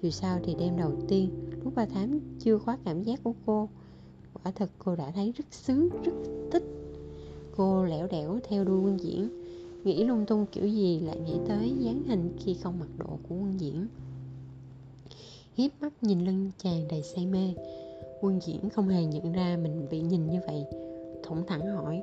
[0.02, 1.30] dù sao thì đêm đầu tiên,
[1.64, 3.68] lúc ba tháng chưa khóa cảm giác của cô,
[4.32, 6.12] quả thật cô đã thấy rất sướng rất
[6.52, 6.62] thích.
[7.56, 9.28] Cô lẻo đẻo theo đuôi quân diễn,
[9.84, 13.34] nghĩ lung tung kiểu gì lại nghĩ tới dáng hình khi không mặc độ của
[13.34, 13.86] quân diễn.
[15.56, 17.54] Hiếp mắt nhìn lưng chàng đầy say mê,
[18.20, 20.64] quân diễn không hề nhận ra mình bị nhìn như vậy.
[21.22, 22.02] Thủng thẳng hỏi,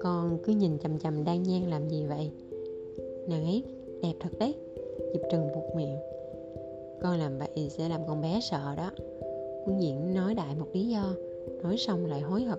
[0.00, 2.30] con cứ nhìn chầm chầm đang nhan làm gì vậy?
[3.28, 3.64] Nàng ấy
[4.02, 4.54] đẹp thật đấy.
[5.12, 5.96] Diệp trần buộc miệng
[7.00, 8.90] con làm vậy sẽ làm con bé sợ đó.
[9.66, 11.14] Quân diễn nói đại một lý do,
[11.62, 12.58] nói xong lại hối hận.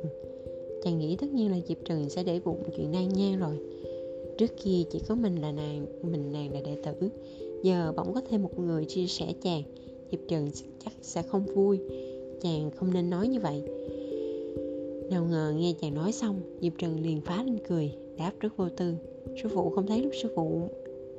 [0.84, 3.60] Chàng nghĩ tất nhiên là diệp trần sẽ để bụng chuyện nan nhan rồi.
[4.38, 7.10] Trước kia chỉ có mình là nàng, mình nàng là đệ tử.
[7.64, 9.64] Giờ bỗng có thêm một người chia sẻ chàng,
[10.12, 10.50] diệp trần
[10.86, 11.80] chắc sẽ không vui.
[12.42, 13.64] Chàng không nên nói như vậy.
[15.10, 18.70] Nào ngờ nghe chàng nói xong, diệp trần liền phá lên cười, đáp rất vô
[18.78, 18.94] tư.
[19.44, 20.70] Sư phụ không thấy lúc sư phụ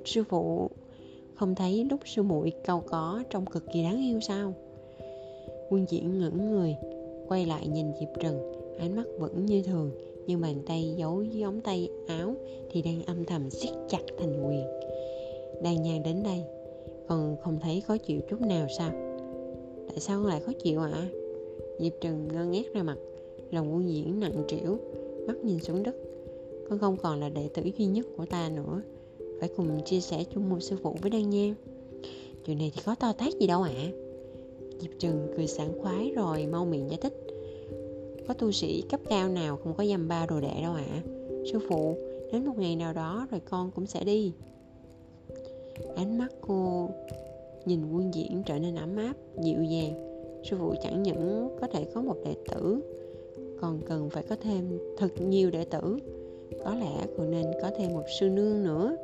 [0.05, 0.71] sư phụ
[1.39, 4.55] không thấy lúc sư muội cau có trông cực kỳ đáng yêu sao?
[5.71, 6.77] Quân diễn ngẩng người,
[7.29, 9.91] quay lại nhìn diệp trần, ánh mắt vẫn như thường,
[10.27, 12.35] nhưng bàn tay giấu dưới ống tay áo
[12.71, 14.67] thì đang âm thầm siết chặt thành quyền.
[15.63, 16.43] Đang nhàn đến đây,
[17.09, 18.91] còn không thấy khó chịu chút nào sao?
[19.89, 20.91] Tại sao lại khó chịu ạ?
[20.93, 21.09] À?
[21.79, 22.97] diệp trần ngơ ngác ra mặt,
[23.51, 24.79] lòng quân diễn nặng trĩu,
[25.27, 25.97] mắt nhìn xuống đất.
[26.69, 28.83] Con không còn là đệ tử duy nhất của ta nữa
[29.41, 31.55] phải cùng chia sẻ chung một sư phụ với đan nhan
[32.49, 33.73] chuyện này thì có to tát gì đâu ạ.
[33.77, 33.91] À?
[34.79, 37.27] diệp Trừng cười sảng khoái rồi mau miệng giải thích.
[38.29, 40.85] Có tu sĩ cấp cao nào không có dăm ba đồ đệ đâu ạ?
[40.91, 41.03] À?
[41.53, 41.97] sư phụ,
[42.33, 44.33] đến một ngày nào đó rồi con cũng sẽ đi.
[45.97, 46.91] Ánh mắt cô
[47.65, 50.23] nhìn quân diễn trở nên ấm áp, dịu dàng.
[50.51, 52.81] Sư phụ chẳng những có thể có một đệ tử,
[53.61, 55.99] còn cần phải có thêm thật nhiều đệ tử
[56.65, 58.97] có lẽ cô nên có thêm một sư nương nữa.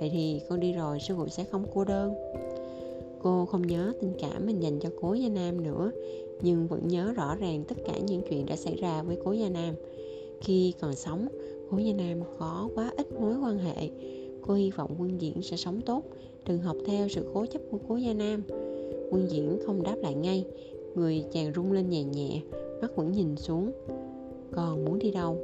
[0.00, 2.14] Vậy thì con đi rồi, sư phụ sẽ không cô đơn.
[3.22, 5.90] Cô không nhớ tình cảm mình dành cho cố gia nam nữa,
[6.42, 9.48] nhưng vẫn nhớ rõ ràng tất cả những chuyện đã xảy ra với cố gia
[9.48, 9.74] nam.
[10.40, 11.28] Khi còn sống,
[11.70, 13.90] cố gia nam có quá ít mối quan hệ.
[14.42, 16.02] Cô hy vọng quân diễn sẽ sống tốt
[16.46, 18.42] đừng học theo sự cố chấp của cố gia nam.
[19.10, 20.44] Quân diễn không đáp lại ngay,
[20.94, 22.40] người chàng rung lên nhẹ nhẹ,
[22.80, 23.72] mắt vẫn nhìn xuống.
[24.52, 25.38] Còn muốn đi đâu?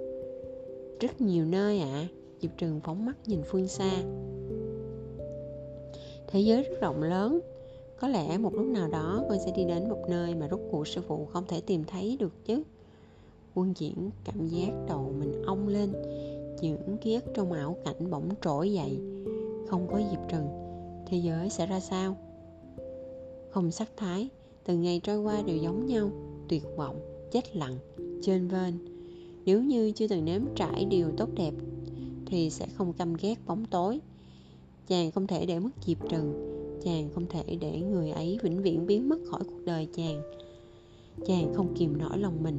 [1.03, 1.87] Rất nhiều nơi ạ.
[1.93, 2.09] À.
[2.41, 3.91] diệp trừng phóng mắt nhìn phương xa.
[6.27, 7.41] Thế giới rất rộng lớn.
[8.01, 10.89] Có lẽ một lúc nào đó con sẽ đi đến một nơi mà rốt cuộc
[10.89, 12.63] sư phụ không thể tìm thấy được chứ.
[13.55, 15.93] Quân diễn cảm giác đầu mình ong lên,
[16.61, 18.99] những ký ức trong ảo cảnh bỗng trỗi dậy.
[19.69, 20.49] Không có diệp trừng,
[21.07, 22.17] thế giới sẽ ra sao?
[23.51, 24.29] Không sắc thái,
[24.65, 26.11] từng ngày trôi qua đều giống nhau,
[26.49, 27.79] tuyệt vọng, chết lặng
[28.23, 28.92] trên vên
[29.45, 31.55] nếu như chưa từng nếm trải điều tốt đẹp,
[32.27, 34.01] thì sẽ không căm ghét bóng tối.
[34.89, 36.49] Chàng không thể để mất diệp trần,
[36.85, 40.23] chàng không thể để người ấy vĩnh viễn biến mất khỏi cuộc đời chàng.
[41.27, 42.59] Chàng không kìm nổi lòng mình,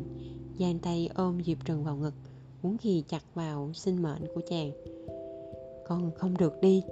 [0.59, 2.13] giang tay ôm diệp trần vào ngực
[2.61, 4.71] muốn ghi chặt vào sinh mệnh của chàng.
[5.87, 6.83] Con không được đi,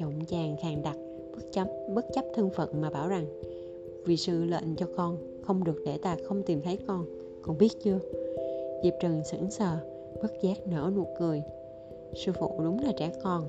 [0.00, 0.96] giọng chàng khàn đặc,
[1.32, 3.26] bất chấp bất chấp thân phận mà bảo rằng,
[4.04, 7.06] vì sự lệnh cho con, không được để ta không tìm thấy con
[7.42, 7.98] con biết chưa?
[8.86, 9.76] Diệp trừng sững sờ
[10.22, 11.42] bất giác nở nụ cười
[12.14, 13.48] sư phụ đúng là trẻ con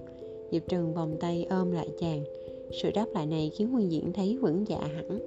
[0.51, 2.23] diệp trừng vòng tay ôm lại chàng
[2.71, 5.19] sự đáp lại này khiến Nguyên Diễn thấy vững dạ hẳn.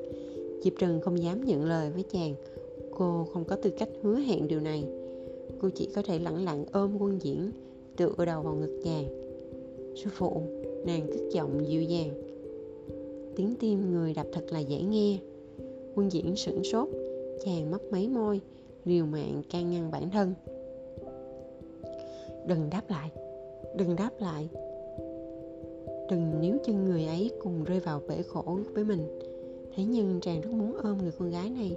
[0.63, 2.35] Diệp Trần không dám nhận lời với chàng.
[2.91, 4.85] Cô không có tư cách hứa hẹn điều này.
[5.61, 7.51] Cô chỉ có thể lặng lặng ôm Quân Diễn,
[7.97, 9.05] tựa đầu vào ngực chàng.
[9.97, 10.43] Sư phụ,
[10.87, 12.11] nàng cất giọng dịu dàng.
[13.37, 15.19] Tiếng tim người đập thật là dễ nghe.
[15.95, 16.89] Quân Diễn sửng sốt,
[17.45, 18.41] chàng mấp mấy môi,
[18.85, 20.35] liều mạng can ngăn bản thân.
[22.47, 23.11] Đừng đáp lại,
[23.77, 24.49] đừng đáp lại,
[26.11, 29.19] đừng níu chân người ấy cùng rơi vào bể khổ với mình.
[29.75, 31.77] Thế nhưng chàng rất muốn ôm người con gái này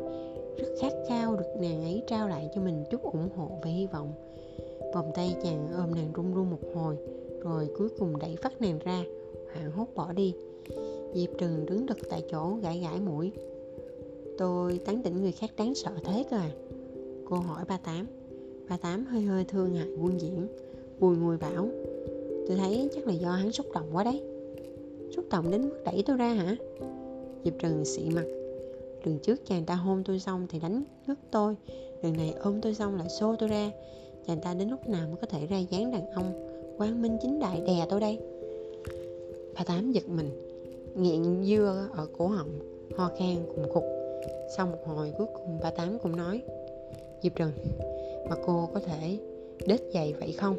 [0.58, 3.88] rất khát khao được nàng ấy trao lại cho mình chút ủng hộ và hy
[3.88, 4.12] vọng.
[4.94, 6.98] Vòng tay chàng ôm nàng run run một hồi
[7.42, 9.04] rồi cuối cùng đẩy phát nàng ra
[9.54, 10.34] hoảng hốt bỏ đi.
[11.14, 13.32] Diệp trừng đứng đực tại chỗ gãi gãi mũi.
[14.38, 16.52] Tôi tán tỉnh người khác đáng sợ thế cơ à?
[17.34, 18.08] Cô hỏi ba tám.
[18.70, 20.48] Ba tám hơi hơi thương hại quân diễn,
[21.00, 21.68] bùi ngùi bảo,
[22.48, 24.24] tôi thấy chắc là do hắn xúc động quá đấy.
[25.16, 26.56] Xúc động đến mức đẩy tôi ra hả?
[27.44, 28.26] Diệp trần xị mặt,
[29.04, 31.56] lần trước chàng ta hôn tôi xong thì đánh ngất tôi,
[32.04, 33.72] lần này ôm tôi xong lại xô tôi ra.
[34.28, 37.40] Chàng ta đến lúc nào mới có thể ra dáng đàn ông quang minh chính
[37.40, 38.20] đại đè tôi đây?
[39.56, 40.30] Bà tám giật mình,
[40.96, 42.60] nghiện dưa ở cổ họng,
[42.98, 43.84] ho khan cùng khục.
[44.58, 46.42] Sau một hồi cuối cùng bà tám cũng nói
[47.24, 47.52] diệp trần,
[48.30, 49.20] mà cô có thể
[49.68, 50.56] đết giày vậy không?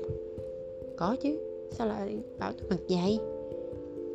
[0.96, 1.38] Có chứ,
[1.70, 3.18] sao lại bảo tôi mặc dày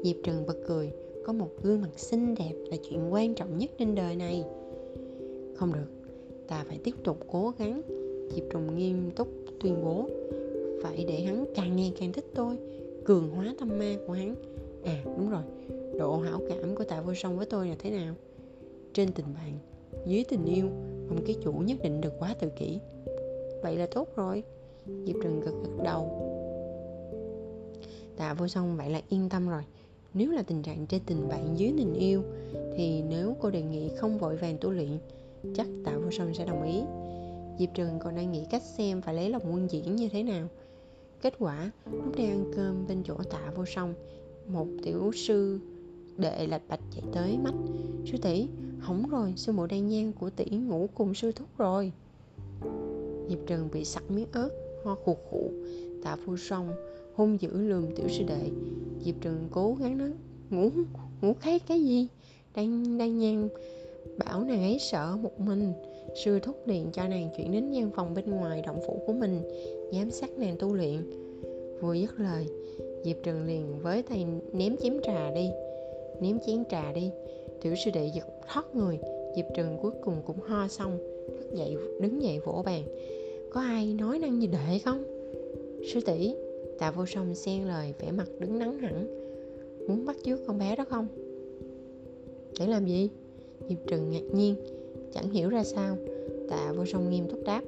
[0.03, 0.91] diệp trần bật cười,
[1.25, 4.43] có một gương mặt xinh đẹp là chuyện quan trọng nhất trên đời này.
[5.55, 5.87] Không được,
[6.47, 7.81] ta phải tiếp tục cố gắng.
[8.35, 9.27] Diệp trần nghiêm túc
[9.59, 10.09] tuyên bố,
[10.81, 12.57] phải để hắn càng ngày càng thích tôi,
[13.05, 14.35] cường hóa tâm ma của hắn.
[14.83, 15.41] À đúng rồi,
[15.99, 18.15] độ hảo cảm của tạ vô song với tôi là thế nào?
[18.93, 19.53] Trên tình bạn,
[20.07, 20.65] dưới tình yêu
[21.09, 22.79] ông cái chủ nhất định được quá tự kỷ.
[23.63, 24.43] Vậy là tốt rồi.
[25.05, 26.25] Diệp trần gật gật đầu.
[28.17, 29.61] Tạ vô song vậy là yên tâm rồi.
[30.13, 32.23] Nếu là tình trạng trên tình bạn dưới tình yêu,
[32.75, 34.97] thì nếu cô đề nghị không vội vàng tu luyện,
[35.55, 36.81] chắc tạ vô song sẽ đồng ý.
[37.59, 40.47] Diệp trừng còn đang nghĩ cách xem phải lấy lòng quân diễn như thế nào.
[41.21, 43.93] Kết quả, lúc đang ăn cơm bên chỗ tạ vô song,
[44.47, 45.59] một tiểu sư
[46.17, 47.53] đệ lạch bạch chạy tới mắt.
[48.05, 48.47] Sư tỷ
[48.79, 51.91] hỏng rồi, sư mụ đan nhan của tỷ ngủ cùng sư thúc rồi.
[53.29, 54.49] Diệp trần bị sặc miếng ớt,
[54.83, 55.51] ho khụ khụ.
[56.03, 56.73] Tạ phu xong
[57.15, 58.49] hung dữ lườm tiểu sư đệ.
[59.05, 60.11] Diệp trần cố gắng nói,
[60.49, 60.69] ngủ
[61.21, 62.07] ngủ kháy cái gì?
[62.55, 63.49] Đang đang nhan
[64.17, 65.73] bảo nàng ấy sợ một mình.
[66.23, 69.41] Sư thúc liền cho nàng chuyển đến gian phòng bên ngoài động phủ của mình,
[69.93, 70.97] giám sát nàng tu luyện.
[71.81, 72.47] Vừa dứt lời,
[73.03, 75.49] diệp trần liền với tay ném chén trà đi.
[76.21, 77.11] Ném chén trà đi
[77.61, 78.99] tiểu sư đệ giật thoát người,
[79.35, 82.83] diệp trừng cuối cùng cũng ho xong, thức dậy, đứng dậy vỗ bàn.
[83.51, 85.03] Có ai nói năng như đệ không?
[85.93, 86.33] Sư tỷ,
[86.79, 89.07] tạ vô song xen lời, vẻ mặt đứng nắng hẳn.
[89.87, 91.07] Muốn bắt chước con bé đó không?
[92.59, 93.09] Để làm gì?
[93.69, 94.55] Diệp trừng ngạc nhiên,
[95.13, 95.97] chẳng hiểu ra sao.
[96.49, 97.61] Tạ vô song nghiêm túc đáp.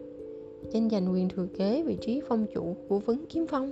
[0.74, 3.72] Tranh giành quyền thừa kế vị trí phong chủ của vấn kiếm phong.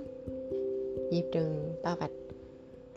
[1.10, 2.10] Diệp trừng to vạch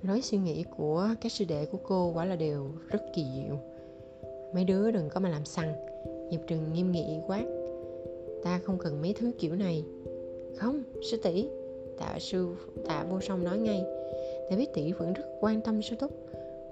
[0.03, 3.57] nói suy nghĩ của các sư đệ của cô quả là đều rất kỳ diệu.
[4.53, 5.73] Mấy đứa đừng có mà làm sằng
[6.31, 7.43] diệp trừng nghiêm nghị quát.
[8.43, 9.83] Ta không cần mấy thứ kiểu này.
[10.55, 11.47] Không, sư tỷ.
[11.97, 12.47] Tạ sư,
[12.85, 13.83] tạ vô song nói ngay.
[14.49, 16.11] Ta biết tỷ vẫn rất quan tâm sư thúc.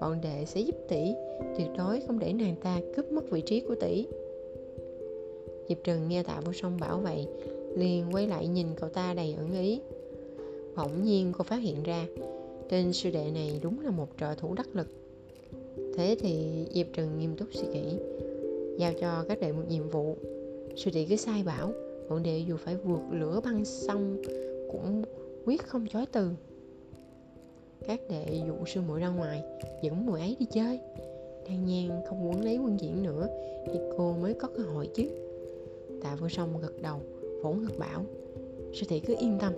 [0.00, 1.14] Bọn đệ sẽ giúp tỷ,
[1.58, 4.06] tuyệt đối không để nàng ta cướp mất vị trí của tỷ.
[5.68, 7.26] Diệp trần nghe tạ vô song bảo vậy,
[7.76, 9.80] liền quay lại nhìn cậu ta đầy ẩn ý.
[10.76, 12.06] Bỗng nhiên cô phát hiện ra
[12.72, 14.86] tên sư đệ này đúng là một trợ thủ đắc lực.
[15.96, 17.96] Thế thì diệp trần nghiêm túc suy nghĩ,
[18.78, 20.16] giao cho các đệ một nhiệm vụ.
[20.76, 21.72] Sư đệ cứ sai bảo,
[22.08, 24.22] bọn đệ dù phải vượt lửa băng sông
[24.72, 25.02] cũng
[25.44, 26.30] quyết không chối từ.
[27.86, 29.42] Các đệ dụ sư muội ra ngoài,
[29.82, 30.78] dẫn muội ấy đi chơi.
[31.48, 33.28] Đan nhan không muốn lấy quân diễn nữa,
[33.66, 35.04] thì cô mới có cơ hội chứ.
[36.02, 37.00] Tạ vô song gật đầu,
[37.42, 38.04] vỗ ngực bảo,
[38.72, 39.52] sư tỷ cứ yên tâm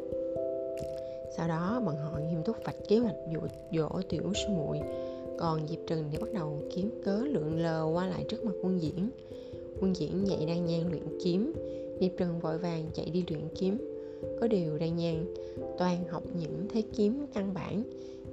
[1.37, 3.41] sau đó bọn họ nghiêm túc vạch kế hoạch dụ
[3.73, 4.81] dỗ tiểu sư muội.
[5.39, 8.83] Còn diệp trừng thì bắt đầu kiếm cớ lượn lờ qua lại trước mặt quân
[8.83, 9.11] diễn.
[9.81, 11.53] Quân diễn dạy đan nhan luyện kiếm.
[12.01, 13.79] Diệp trừng vội vàng chạy đi luyện kiếm.
[14.41, 15.35] Có điều đan nhan
[15.79, 17.83] toàn học những thế kiếm căn bản.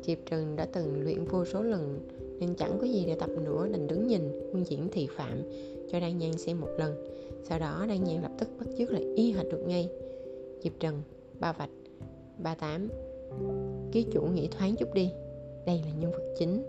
[0.04, 2.00] Diệp trừng đã từng luyện vô số lần,
[2.40, 4.22] nên chẳng có gì để tập nữa đành đứng nhìn
[4.54, 5.44] quân diễn thị phạm
[5.92, 6.96] cho đan nhan xem một lần.
[7.44, 9.90] Sau đó đan nhan lập tức bắt chước lại y hệt được ngay.
[10.64, 11.02] Diệp trần
[11.40, 11.70] ba vạch
[12.44, 12.90] ba tám.
[13.92, 15.12] Ký chủ nghĩ thoáng chút đi.
[15.66, 16.64] Đây là nhân vật chính.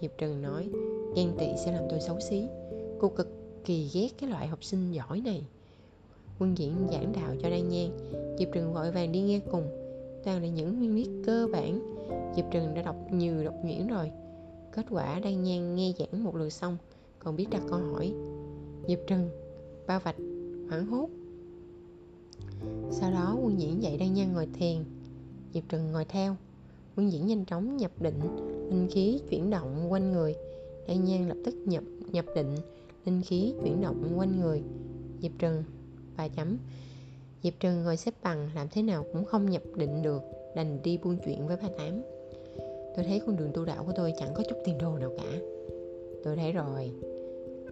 [0.00, 0.68] Diệp trần nói,
[1.16, 2.46] ghen tị sẽ làm tôi xấu xí.
[2.98, 3.28] Cô cực
[3.64, 5.42] kỳ ghét cái loại học sinh giỏi này.
[6.38, 7.90] Quân diễn giảng đạo cho đan nhan.
[8.38, 9.64] Diệp trần vội vàng đi nghe cùng.
[10.24, 11.94] Toàn là những nguyên lý cơ bản.
[12.36, 14.10] Diệp trần đã đọc nhiều đọc nhuyễn rồi.
[14.72, 16.76] Kết quả đan nhan nghe giảng một lượt xong,
[17.18, 18.14] còn biết đặt câu hỏi.
[18.88, 19.30] Diệp trần
[19.86, 20.16] bao vạch,
[20.68, 21.08] hoảng hốt.
[22.90, 24.84] Sau đó, quân diễn dạy đan nhan ngồi thiền
[25.54, 26.36] diệp trần ngồi theo.
[26.96, 28.20] Quân diễn nhanh chóng nhập định,
[28.70, 30.34] linh khí chuyển động quanh người.
[30.88, 32.56] Đan nhan lập tức nhập nhập định,
[33.04, 34.62] linh khí chuyển động quanh người.
[35.20, 35.64] Diệp trần
[36.16, 36.58] và chấm.
[37.42, 40.22] Diệp trần ngồi xếp bằng, làm thế nào cũng không nhập định được,
[40.56, 42.02] đành đi buôn chuyện với ba tám.
[42.96, 45.38] Tôi thấy con đường tu đạo của tôi chẳng có chút tiền đồ nào cả.
[46.24, 46.90] Tôi thấy rồi.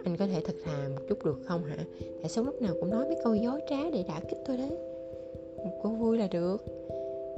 [0.05, 1.77] Anh có thể thật thà một chút được không hả?
[2.21, 4.71] Tại sao lúc nào cũng nói mấy câu dối trá để đả kích tôi đấy?
[5.83, 6.65] Có vui là được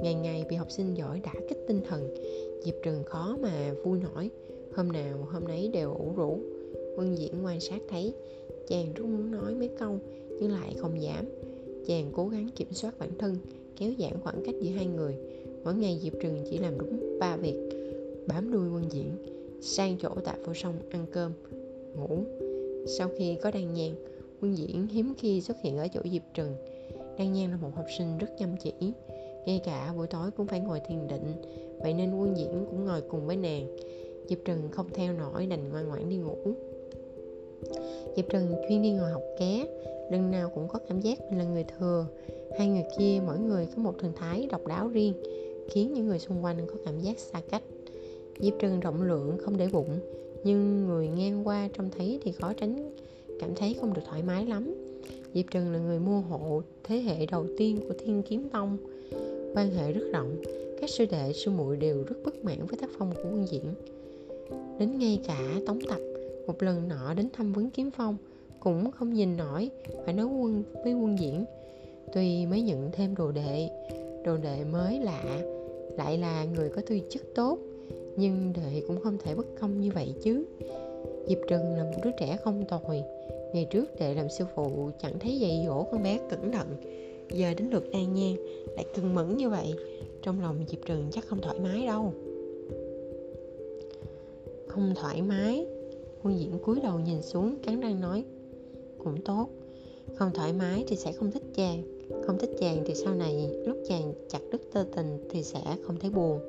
[0.01, 2.15] ngày ngày bị học sinh giỏi đã kích tinh thần,
[2.63, 4.29] diệp trường khó mà vui nổi.
[4.75, 6.39] Hôm nào hôm nấy đều ủ rũ.
[6.97, 8.13] Quân diễn quan sát thấy,
[8.67, 9.99] chàng rất muốn nói mấy câu,
[10.41, 11.25] nhưng lại không dám.
[11.87, 13.35] Chàng cố gắng kiểm soát bản thân,
[13.77, 15.15] kéo giãn khoảng cách giữa hai người.
[15.63, 17.69] Mỗi ngày diệp trừng chỉ làm đúng ba việc.
[18.27, 19.11] Bám đuôi quân diễn,
[19.61, 21.31] sang chỗ tạ vô sông ăn cơm,
[21.95, 22.19] ngủ.
[22.87, 23.91] Sau khi có đan nhàn
[24.41, 26.55] quân diễn hiếm khi xuất hiện ở chỗ diệp trừng
[27.17, 28.71] đan nhan là một học sinh rất chăm chỉ
[29.45, 31.33] ngay cả buổi tối cũng phải ngồi thiền định,
[31.79, 33.67] vậy nên quân diễn cũng ngồi cùng với nàng.
[34.29, 36.37] Diệp trừng không theo nổi đành ngoan ngoãn đi ngủ.
[38.15, 39.65] Diệp trừng chuyên đi ngồi học ké,
[40.11, 42.05] lần nào cũng có cảm giác mình là người thừa.
[42.57, 45.13] Hai người kia mỗi người có một thần thái độc đáo riêng,
[45.69, 47.63] khiến những người xung quanh có cảm giác xa cách.
[48.39, 49.99] Diệp trừng rộng lượng không để bụng,
[50.43, 52.95] nhưng người ngang qua trông thấy thì khó tránh
[53.39, 54.73] cảm thấy không được thoải mái lắm.
[55.33, 58.77] Diệp trừng là người mua hộ thế hệ đầu tiên của thiên kiếm tông
[59.55, 60.41] quan hệ rất rộng.
[60.81, 63.73] Các sư đệ, sư muội đều rất bất mãn với tác phong của quân diễn.
[64.79, 65.99] Đến ngay cả tống tập,
[66.47, 68.17] một lần nọ đến thăm vấn kiếm phong
[68.59, 69.69] cũng không nhìn nổi,
[70.05, 71.45] phải nói quân, với quân diễn.
[72.13, 73.69] Tuy mới nhận thêm đồ đệ
[74.25, 75.23] đồ đệ mới lạ,
[75.97, 77.59] lại là người có tư chất tốt,
[78.17, 80.45] nhưng đệ cũng không thể bất công như vậy chứ.
[81.27, 83.03] Diệp trần là một đứa trẻ không tồi.
[83.53, 86.67] Ngày trước đệ làm sư phụ chẳng thấy dạy dỗ con bé cẩn thận
[87.29, 88.35] giờ đến lượt an nhan
[88.75, 89.75] lại cưng mẫn như vậy,
[90.21, 92.13] trong lòng diệp trừng chắc không thoải mái đâu.
[94.67, 95.67] Không thoải mái?
[96.23, 98.23] Quân diễn cúi đầu nhìn xuống, cắn răng nói,
[99.03, 99.49] cũng tốt.
[100.15, 101.83] Không thoải mái thì sẽ không thích chàng.
[102.25, 105.99] Không thích chàng thì sau này lúc chàng chặt đứt tơ tình thì sẽ không
[105.99, 106.39] thấy buồn.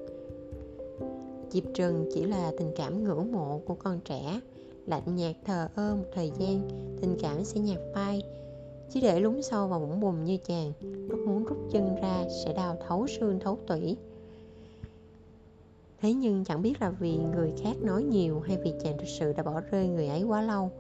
[1.51, 4.41] Diệp trừng chỉ là tình cảm ngưỡng mộ của con trẻ,
[4.87, 6.69] lạnh nhạt thờ ơ một thời gian,
[7.01, 8.23] tình cảm sẽ nhạt phai
[8.91, 12.53] chỉ để lún sâu vào vũng bùn như chàng, lúc muốn rút chân ra sẽ
[12.53, 13.97] đau thấu xương thấu tủy.
[16.01, 19.33] Thế nhưng chẳng biết là vì người khác nói nhiều hay vì chàng thực sự
[19.33, 20.71] đã bỏ rơi người ấy quá lâu.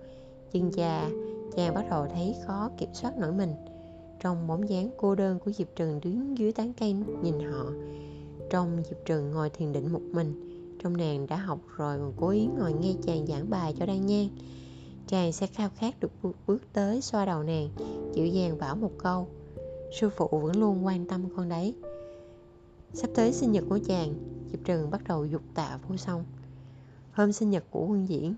[0.53, 1.11] Chừng già
[1.57, 3.55] chàng bắt đầu thấy khó kiểm soát nổi mình.
[4.21, 6.93] Trong bóng dáng cô đơn của diệp trừng đứng dưới tán cây
[7.23, 7.73] nhìn họ,
[8.51, 10.43] trong diệp trừng ngồi thiền định một mình,
[10.83, 14.07] trong nàng đã học rồi còn cố ý ngồi nghe chàng giảng bài cho đang
[14.07, 14.29] nhang
[15.09, 16.11] chàng sẽ khao khát được
[16.47, 17.69] bước tới xoa đầu nàng,
[18.15, 19.27] dịu dàng bảo một câu.
[20.01, 21.75] Sư phụ vẫn luôn quan tâm con đấy.
[22.95, 24.15] Sắp tới sinh nhật của chàng,
[24.51, 26.25] diệp trừng bắt đầu dục tạ vô song
[27.17, 28.35] hôm sinh nhật của quân diễn,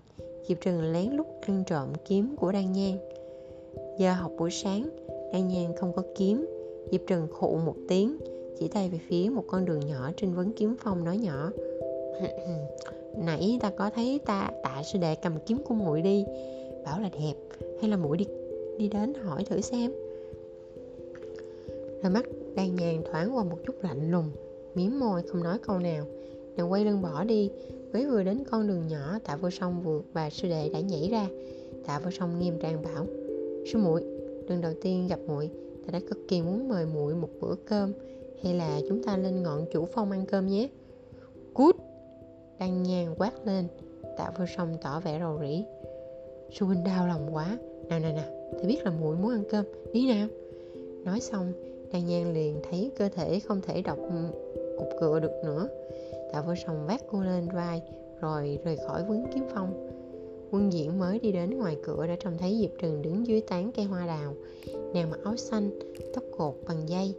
[0.48, 2.98] diệp trừng lén lút ăn trộm kiếm của đan nhan.
[3.98, 4.88] Giờ học buổi sáng,
[5.32, 6.46] đan nhan không có kiếm.
[6.90, 8.18] Diệp trừng khụ một tiếng,
[8.58, 11.50] chỉ tay về phía một con đường nhỏ trên vấn kiếm phong nói nhỏ.
[13.16, 16.24] Nãy ta có thấy ta, tạ sư đệ cầm kiếm của muội đi
[16.84, 17.34] bảo là đẹp,
[17.80, 18.24] hay là mũi đi
[18.78, 19.92] đi đến hỏi thử xem.
[22.02, 22.24] Đôi mắt
[22.54, 24.30] đang nhàn thoáng qua một chút lạnh lùng
[24.74, 26.04] miếm môi không nói câu nào.
[26.56, 27.50] Nàng quay lưng bỏ đi,
[27.92, 31.08] mới vừa đến con đường nhỏ, tạ vô song vượt và sư đệ đã nhảy
[31.08, 31.26] ra.
[31.86, 33.06] Tạ vô song nghiêm trang bảo,
[33.72, 34.02] sư muội,
[34.48, 35.50] lần đầu tiên gặp muội,
[35.86, 37.92] ta đã cực kỳ muốn mời muội một bữa cơm,
[38.42, 40.68] hay là chúng ta lên ngọn chủ phong ăn cơm nhé?
[41.54, 41.76] Cút!
[42.58, 43.66] Đăng nhàn quát lên.
[44.16, 45.64] Tạ vô song tỏ vẻ rầu rĩ
[46.52, 47.58] sư đau lòng quá.
[47.88, 48.28] Nào nào nào
[48.60, 49.64] thì biết là muội muốn ăn cơm.
[49.92, 50.28] Đi nào.
[51.04, 51.52] Nói xong,
[51.92, 53.98] Đan nhan liền thấy cơ thể không thể đọc
[54.78, 55.68] cục cựa được nữa.
[56.32, 57.82] Tạ vô sòng vác cô lên vai,
[58.20, 59.88] rồi rời khỏi vướng kiếm phong.
[60.50, 63.70] Quân diễn mới đi đến ngoài cửa đã trông thấy diệp trừng đứng dưới tán
[63.76, 64.34] cây hoa đào.
[64.94, 65.70] Nàng mặc áo xanh,
[66.14, 67.14] tóc cột bằng dây,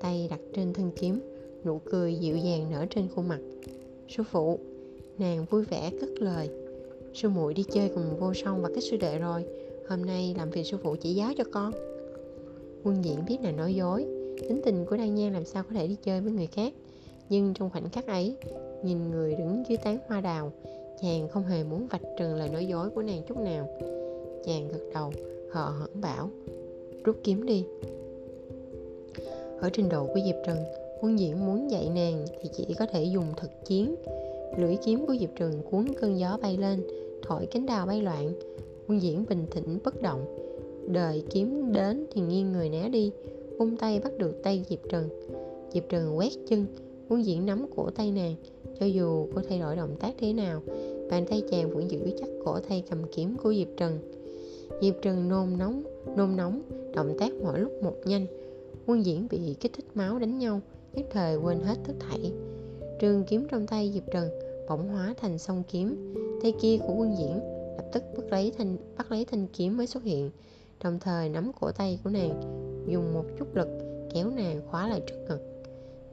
[0.00, 1.20] tay đặt trên thân kiếm,
[1.64, 3.40] nụ cười dịu dàng nở trên khuôn mặt.
[4.08, 4.58] Sư phụ.
[5.18, 6.67] Nàng vui vẻ cất lời
[7.18, 9.44] sư muội đi chơi cùng vô song và các sư đệ rồi.
[9.88, 11.72] Hôm nay làm phiền sư phụ chỉ giáo cho con.
[12.84, 14.04] Quân diễn biết là nói dối,
[14.40, 16.72] tính tình của đan nhan làm sao có thể đi chơi với người khác.
[17.28, 18.36] Nhưng trong khoảnh khắc ấy,
[18.82, 20.52] nhìn người đứng dưới tán hoa đào,
[21.02, 23.68] chàng không hề muốn vạch trần lời nói dối của nàng chút nào.
[24.44, 25.12] Chàng gật đầu,
[25.50, 26.30] hờ hững bảo,
[27.04, 27.64] rút kiếm đi.
[29.60, 30.58] Ở trình độ của diệp trần,
[31.00, 33.94] quân diễn muốn dạy nàng thì chỉ có thể dùng thực chiến.
[34.58, 36.82] Lưỡi kiếm của diệp trần cuốn cơn gió bay lên
[37.22, 38.32] thổi cánh đào bay loạn.
[38.88, 40.24] Quân diễn bình tĩnh, bất động.
[40.88, 43.12] Đợi kiếm đến thì nghiêng người né đi,
[43.58, 45.08] vung tay bắt được tay diệp trần.
[45.72, 46.66] Diệp trần quét chân,
[47.08, 48.34] quân diễn nắm cổ tay nàng.
[48.80, 50.62] Cho dù cô thay đổi động tác thế nào,
[51.10, 53.98] bàn tay chàng vẫn giữ chắc cổ tay cầm kiếm của diệp trần.
[54.82, 55.82] Diệp trần nôn nóng
[56.16, 56.62] nôn nóng,
[56.94, 58.26] động tác mỗi lúc một nhanh.
[58.86, 60.60] Quân diễn bị kích thích máu đánh nhau,
[60.94, 62.32] nhất thời quên hết tất thảy.
[63.00, 64.28] Trường kiếm trong tay diệp trần
[64.68, 67.40] bỗng hóa thành song kiếm tay kia của quân diễn
[67.76, 70.30] lập tức bắt lấy thanh, bắt lấy thanh kiếm mới xuất hiện.
[70.84, 72.40] Đồng thời nắm cổ tay của nàng,
[72.88, 73.68] dùng một chút lực
[74.14, 75.40] kéo nàng khóa lại trước ngực.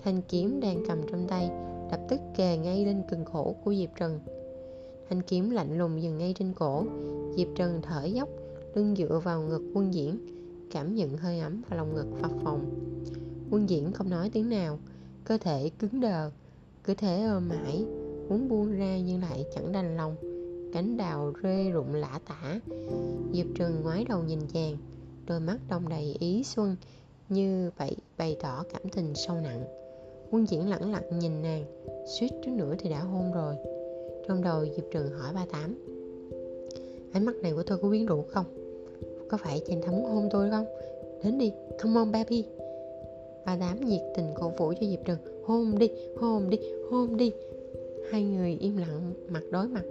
[0.04, 1.50] Thanh kiếm đang cầm trong tay
[1.92, 4.20] lập tức kề ngay lên cần cổ của diệp trần.
[5.10, 6.84] Thanh kiếm lạnh lùng dừng ngay trên cổ.
[7.38, 8.30] Diệp trần thở dốc,
[8.74, 10.20] lưng dựa vào ngực quân diễn,
[10.72, 12.66] cảm nhận hơi ấm và lòng ngực phập phồng.
[13.52, 14.80] Quân diễn không nói tiếng nào,
[15.24, 16.32] cơ thể cứng đờ,
[16.84, 17.86] cứ thế ôm mãi
[18.30, 20.16] muốn buông ra nhưng lại chẳng đành lòng.
[20.74, 22.60] Cánh đào rê rụng lã tả.
[23.34, 24.78] Diệp trừng ngoái đầu nhìn chàng,
[25.28, 26.76] đôi mắt đông đầy ý xuân,
[27.30, 29.64] như vậy bày tỏ cảm tình sâu nặng.
[30.32, 31.66] Quân diễn lẳng lặng nhìn nàng,
[32.08, 33.56] suýt chút nữa thì đã hôn rồi.
[34.28, 35.76] Trong đầu diệp trừng hỏi ba tám,
[37.12, 38.46] ánh mắt này của tôi có quyến rũ không?
[39.30, 40.66] Có phải chàng ta muốn hôn tôi không?
[41.24, 41.52] Đến đi
[41.82, 42.46] come on baby.
[43.46, 46.60] Ba tám nhiệt tình cổ vũ cho diệp trừng hôn đi hôn đi
[46.92, 47.32] hôn đi
[48.12, 49.84] hai người im lặng, mặt đối mặt.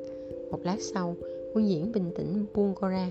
[0.50, 1.16] Một lát sau,
[1.54, 3.10] quân diễn bình tĩnh buông cô ra.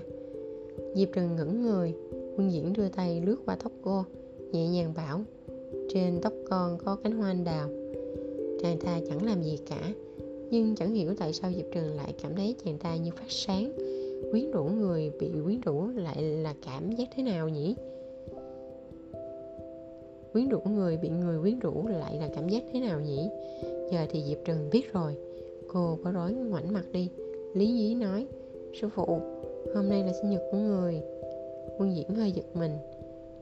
[0.94, 1.94] Diệp trần ngẩng người.
[2.36, 4.04] Quân diễn đưa tay lướt qua tóc cô,
[4.52, 5.20] nhẹ nhàng bảo,
[5.88, 7.68] trên tóc con có cánh hoa anh đào.
[8.62, 9.92] Chàng ta chẳng làm gì cả,
[10.50, 13.72] nhưng chẳng hiểu tại sao diệp trần lại cảm thấy chàng ta như phát sáng.
[14.30, 17.74] Quyến rũ người bị quyến rũ lại là cảm giác thế nào nhỉ?
[20.32, 23.28] Quyến rũ người bị người quyến rũ lại là cảm giác thế nào nhỉ?
[23.90, 25.14] Giờ thì diệp trần biết rồi.
[25.68, 27.08] Cô có rối ngoảnh mặt đi.
[27.54, 28.26] Lý nhí nói,
[28.80, 29.20] sư phụ,
[29.74, 31.00] hôm nay là sinh nhật của người.
[31.78, 32.72] Quân diễn hơi giật mình.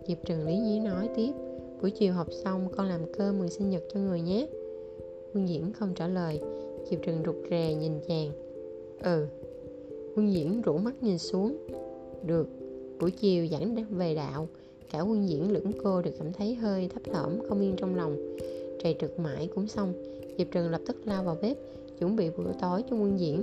[0.07, 1.33] Diệp trần lý nhí nói tiếp,
[1.81, 4.47] buổi chiều học xong, con làm cơm mừng sinh nhật cho người nhé.
[5.35, 6.41] Quân diễn không trả lời.
[6.91, 8.33] Diệp trần rụt rè nhìn chàng.
[9.03, 9.27] Ừ.
[10.17, 11.57] Quân diễn rủ mắt nhìn xuống.
[12.27, 12.49] Được,
[13.01, 14.49] buổi chiều giảng về đạo.
[14.93, 18.37] Cả quân diễn lẫn cô đều cảm thấy hơi thấp thỏm, không yên trong lòng.
[18.83, 19.93] Trầy trực mãi cũng xong
[20.39, 21.57] diệp trần lập tức lao vào bếp,
[21.99, 23.43] chuẩn bị bữa tối cho quân diễn.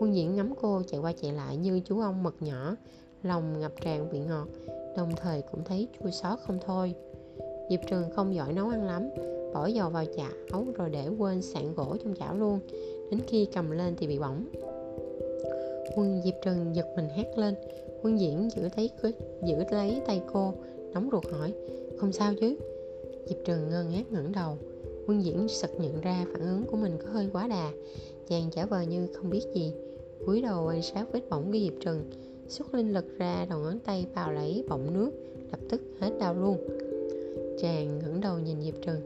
[0.00, 2.76] Quân diễn ngắm cô chạy qua chạy lại như chú ông mật nhỏ,
[3.22, 4.48] lòng ngập tràn vị ngọt,
[4.96, 6.94] đồng thời cũng thấy chua xót không thôi.
[7.70, 9.08] Diệp trần không giỏi nấu ăn lắm,
[9.54, 12.60] bỏ dầu vào chảo rồi để quên sạn gỗ trong chảo luôn,
[13.10, 14.44] đến khi cầm lên thì bị bỏng.
[15.96, 17.54] Quân diệp trần giật mình hét lên.
[18.02, 18.90] Quân diễn giữ thấy
[19.44, 20.54] giữ lấy tay cô,
[20.92, 21.52] nóng ruột hỏi,
[21.98, 22.56] không sao chứ?
[23.26, 24.56] Diệp trần ngơ ngác ngẩng đầu
[25.10, 27.70] quân diễn sực nhận ra phản ứng của mình có hơi quá đà.
[28.28, 29.72] Chàng giả vờ như không biết gì.
[30.26, 32.10] Cúi đầu quan sát vết bỏng của diệp trần
[32.48, 35.10] xuất linh lực ra, đầu ngón tay vào lấy bọng nước,
[35.50, 36.56] lập tức hết đau luôn.
[37.60, 39.00] Chàng ngẩng đầu nhìn diệp trần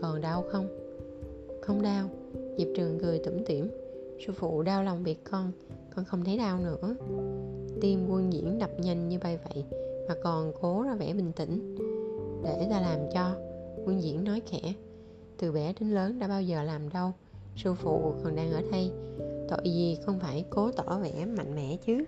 [0.00, 0.68] còn đau không?
[1.60, 2.08] Không đau.
[2.58, 3.68] Diệp trần cười tủm tỉm.
[4.26, 5.52] Sư phụ đau lòng việc con
[5.96, 6.94] con không thấy đau nữa.
[7.80, 9.64] Tim quân diễn đập nhanh như bay vậy,
[10.08, 11.76] mà còn cố ra vẻ bình tĩnh.
[12.44, 13.36] Để ta làm cho.
[13.84, 14.74] Quân diễn nói khẽ
[15.38, 17.12] từ bé đến lớn đã bao giờ làm đâu.
[17.56, 18.90] Sư phụ còn đang ở đây.
[19.48, 22.04] Tội gì không phải cố tỏ vẻ mạnh mẽ chứ?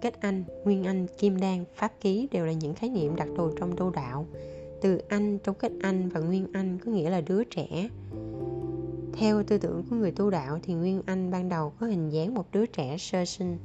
[0.00, 3.50] Kết anh, nguyên anh, kim đan, pháp ký đều là những khái niệm đặc thù
[3.60, 4.26] trong tu đạo.
[4.80, 7.88] Từ anh trong kết anh và nguyên anh có nghĩa là đứa trẻ.
[9.12, 12.34] Theo tư tưởng của người tu đạo thì nguyên anh ban đầu có hình dáng
[12.34, 13.58] một đứa trẻ sơ sinh.